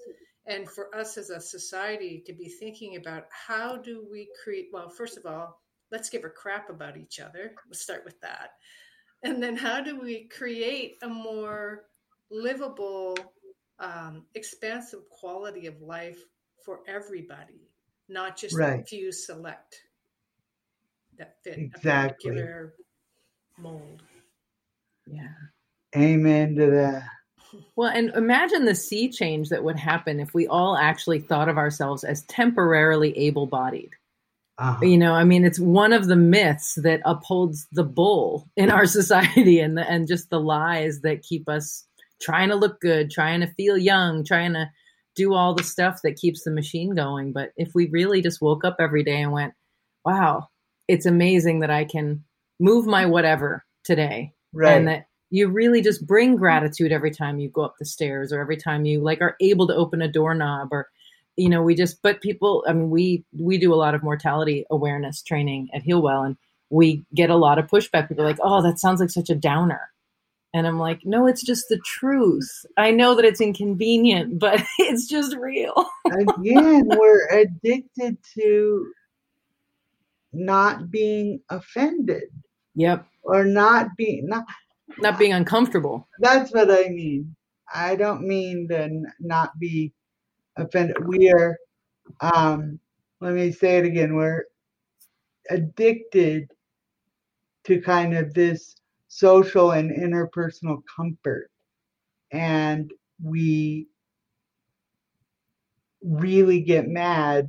[0.46, 4.88] And for us as a society to be thinking about how do we create, well,
[4.88, 5.60] first of all,
[5.90, 7.52] let's give a crap about each other.
[7.66, 8.52] Let's start with that.
[9.22, 11.84] And then how do we create a more
[12.30, 13.16] livable,
[13.78, 16.18] um, expansive quality of life
[16.64, 17.68] for everybody,
[18.08, 19.82] not just a few select
[21.18, 22.30] that fit Exactly.
[22.30, 22.74] a particular
[23.58, 24.02] mold.
[25.11, 25.32] Yeah
[25.96, 27.02] amen to that
[27.76, 31.56] Well, and imagine the sea change that would happen if we all actually thought of
[31.56, 33.90] ourselves as temporarily able bodied.
[34.59, 34.84] uh-huh.
[34.84, 38.86] You know, I mean, it's one of the myths that upholds the bull in our
[38.98, 41.86] society and, the, and just the lies that keep us
[42.20, 44.68] trying to look good, trying to feel young, trying to
[45.14, 47.32] do all the stuff that keeps the machine going.
[47.32, 49.54] But if we really just woke up every day and went,
[50.04, 50.48] wow,
[50.86, 52.24] it's amazing that I can
[52.61, 54.76] move my whatever today right.
[54.76, 58.40] and that you really just bring gratitude every time you go up the stairs or
[58.40, 60.88] every time you like are able to open a doorknob or
[61.36, 64.64] you know we just but people i mean we we do a lot of mortality
[64.70, 66.36] awareness training at healwell and
[66.70, 68.09] we get a lot of pushback.
[68.09, 69.90] People are like oh that sounds like such a downer.
[70.55, 72.66] And i'm like no it's just the truth.
[72.76, 75.88] I know that it's inconvenient but it's just real.
[76.07, 78.92] Again we're addicted to
[80.32, 82.24] not being offended
[82.78, 83.06] yep.
[83.22, 84.44] Or not being not
[84.98, 86.08] not being uncomfortable.
[86.18, 87.34] that's what i mean.
[87.74, 89.92] I don't mean to not be
[90.56, 91.56] offended we are
[92.20, 92.80] um
[93.20, 94.44] let me say it again we're
[95.50, 96.48] addicted
[97.64, 98.76] to kind of this
[99.08, 101.50] social and interpersonal comfort.
[102.30, 102.90] And
[103.22, 103.88] we
[106.02, 107.48] really get mad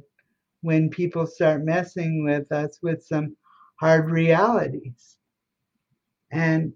[0.61, 3.35] when people start messing with us with some
[3.79, 5.17] hard realities
[6.31, 6.73] and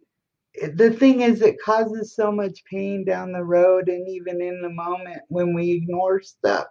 [0.76, 4.70] the thing is it causes so much pain down the road and even in the
[4.70, 6.68] moment when we ignore stuff.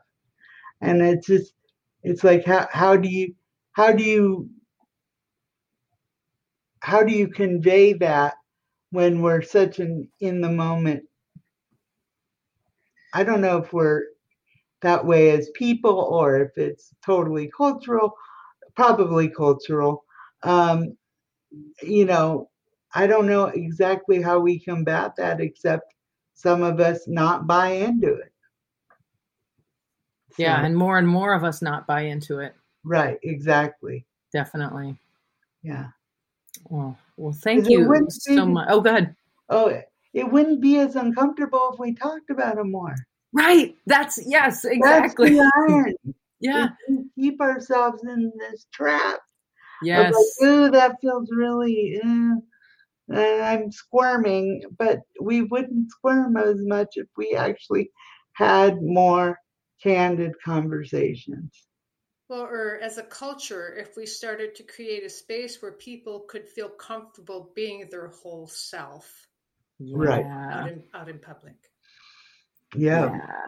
[0.80, 1.54] And it's just
[2.02, 3.34] it's like how, how do you
[3.72, 4.48] how do you
[6.80, 8.34] how do you convey that
[8.90, 11.04] when we're such an in the moment?
[13.14, 14.04] I don't know if we're
[14.82, 18.14] that way as people or if it's totally cultural
[18.74, 20.04] probably cultural.
[20.44, 20.96] Um,
[21.82, 22.48] you know
[22.94, 25.94] i don't know exactly how we combat that except
[26.34, 28.32] some of us not buy into it
[30.36, 34.96] yeah So- and more and more of us not buy into it right exactly definitely
[35.62, 35.88] yeah
[36.68, 39.14] well well thank you when so much oh go ahead
[39.48, 39.80] oh
[40.14, 42.94] it wouldn't be as uncomfortable if we talked about it more
[43.32, 43.74] Right.
[43.86, 45.30] That's yes, exactly.
[45.30, 45.94] That's the iron.
[46.40, 46.68] yeah.
[47.14, 49.20] Keep ourselves in this trap.
[49.82, 50.14] Yes.
[50.40, 52.00] Like, ooh, that feels really.
[52.04, 52.34] Uh,
[53.14, 57.90] Uh, I'm squirming, but we wouldn't squirm as much if we actually
[58.34, 59.38] had more
[59.82, 61.50] candid conversations.
[62.28, 66.48] Well, or as a culture, if we started to create a space where people could
[66.48, 69.26] feel comfortable being their whole self
[69.78, 70.24] Right.
[70.24, 71.56] out in out in public.
[72.74, 73.10] Yeah.
[73.10, 73.46] Yeah.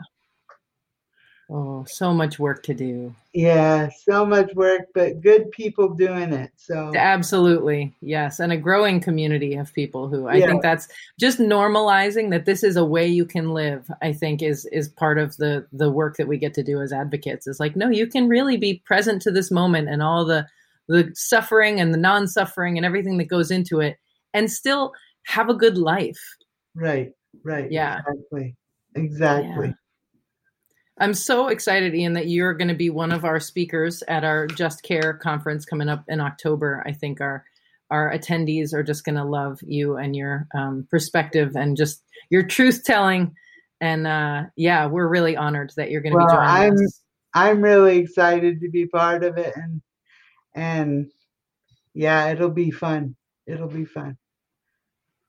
[1.51, 3.15] Oh, so much work to do.
[3.35, 6.51] Yeah, so much work, but good people doing it.
[6.57, 7.93] So Absolutely.
[8.01, 8.41] Yes.
[8.41, 10.47] And a growing community of people who I Yeah.
[10.47, 10.89] think that's
[11.21, 15.19] just normalizing that this is a way you can live, I think is is part
[15.19, 17.47] of the the work that we get to do as advocates.
[17.47, 20.47] Is like, no, you can really be present to this moment and all the
[20.89, 23.99] the suffering and the non-suffering and everything that goes into it
[24.33, 24.93] and still
[25.25, 26.21] have a good life.
[26.75, 27.71] right, right.
[27.71, 28.01] Yeah.
[28.07, 28.57] Exactly.
[28.95, 29.67] Exactly.
[29.69, 29.73] Yeah.
[30.99, 34.47] I'm so excited, Ian, that you're going to be one of our speakers at our
[34.47, 36.83] Just Care conference coming up in October.
[36.87, 37.45] I think our
[37.91, 42.43] our attendees are just going to love you and your um, perspective and just your
[42.43, 43.35] truth telling.
[43.81, 47.01] And uh, yeah, we're really honored that you're going to Well, be joining I'm- us.
[47.37, 49.83] I'm really excited to be part of it and
[50.55, 51.11] and
[51.93, 53.17] yeah, it'll be fun.
[53.47, 54.17] It'll be fun.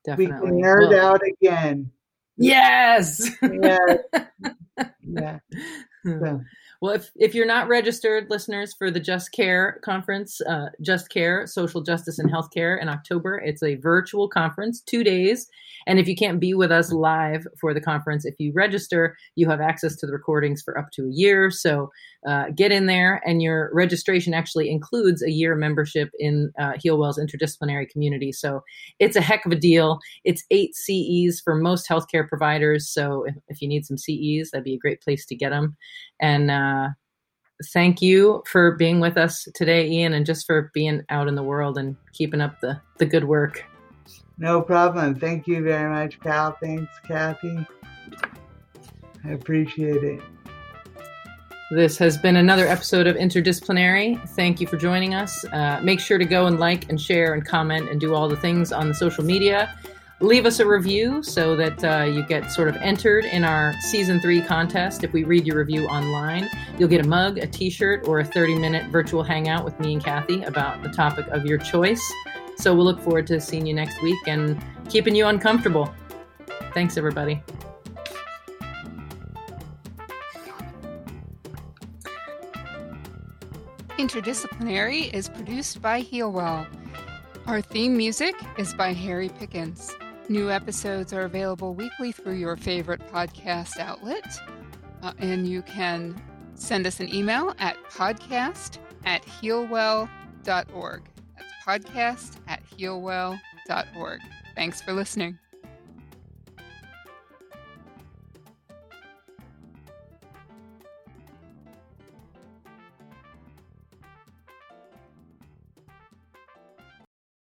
[0.05, 0.51] Definitely.
[0.51, 1.91] We can nerd Well, out again.
[2.38, 3.28] Yes.
[3.41, 3.97] Yeah.
[5.03, 5.39] yeah.
[6.19, 6.38] So, hmm.
[6.82, 11.47] Well, if, if you're not registered, listeners, for the Just Care conference, uh, Just Care,
[11.47, 15.47] Social Justice and Healthcare in October, it's a virtual conference, two days.
[15.88, 19.47] And if you can't be with us live for the conference, if you register, you
[19.49, 21.51] have access to the recordings for up to a year.
[21.51, 21.91] So
[22.28, 27.19] uh, get in there, and your registration actually includes a year membership in uh, HealWell's
[27.19, 28.32] interdisciplinary community.
[28.32, 28.63] So
[28.99, 29.99] it's a heck of a deal.
[30.23, 32.89] It's eight CEs for most healthcare providers.
[32.89, 35.78] So if, if you need some CEs, that'd be a great place to get them.
[36.19, 36.74] And uh,
[37.73, 41.43] thank you for being with us today, Ian, and just for being out in the
[41.43, 43.63] world and keeping up the, the good work.
[44.38, 45.15] no problem.
[45.15, 46.57] Thank you very much, pal.
[46.61, 47.65] Thanks, Kathy.
[49.23, 50.21] I appreciate it.
[51.71, 54.30] This has been another episode of Interdisciplinary.
[54.30, 55.43] Thank you for joining us.
[55.45, 58.38] Uh, make sure to go and like and share and comment and do all the
[58.38, 59.76] things on the social media.
[60.22, 64.18] Leave us a review so that uh, you get sort of entered in our season
[64.22, 65.03] three contest.
[65.03, 66.49] If we read your review online,
[66.80, 69.91] you'll get a mug, a t shirt, or a 30 minute virtual hangout with me
[69.91, 72.01] and Kathy about the topic of your choice.
[72.55, 75.93] So we'll look forward to seeing you next week and keeping you uncomfortable.
[76.74, 77.43] Thanks, everybody.
[83.97, 86.68] Interdisciplinary is produced by Healwell.
[87.47, 89.93] Our theme music is by Harry Pickens.
[90.28, 94.26] New episodes are available weekly through your favorite podcast outlet.
[95.03, 96.19] Uh, and you can
[96.55, 101.03] send us an email at podcast at healwell.org.
[101.38, 104.21] That's podcast at healwell.org.
[104.55, 105.38] Thanks for listening.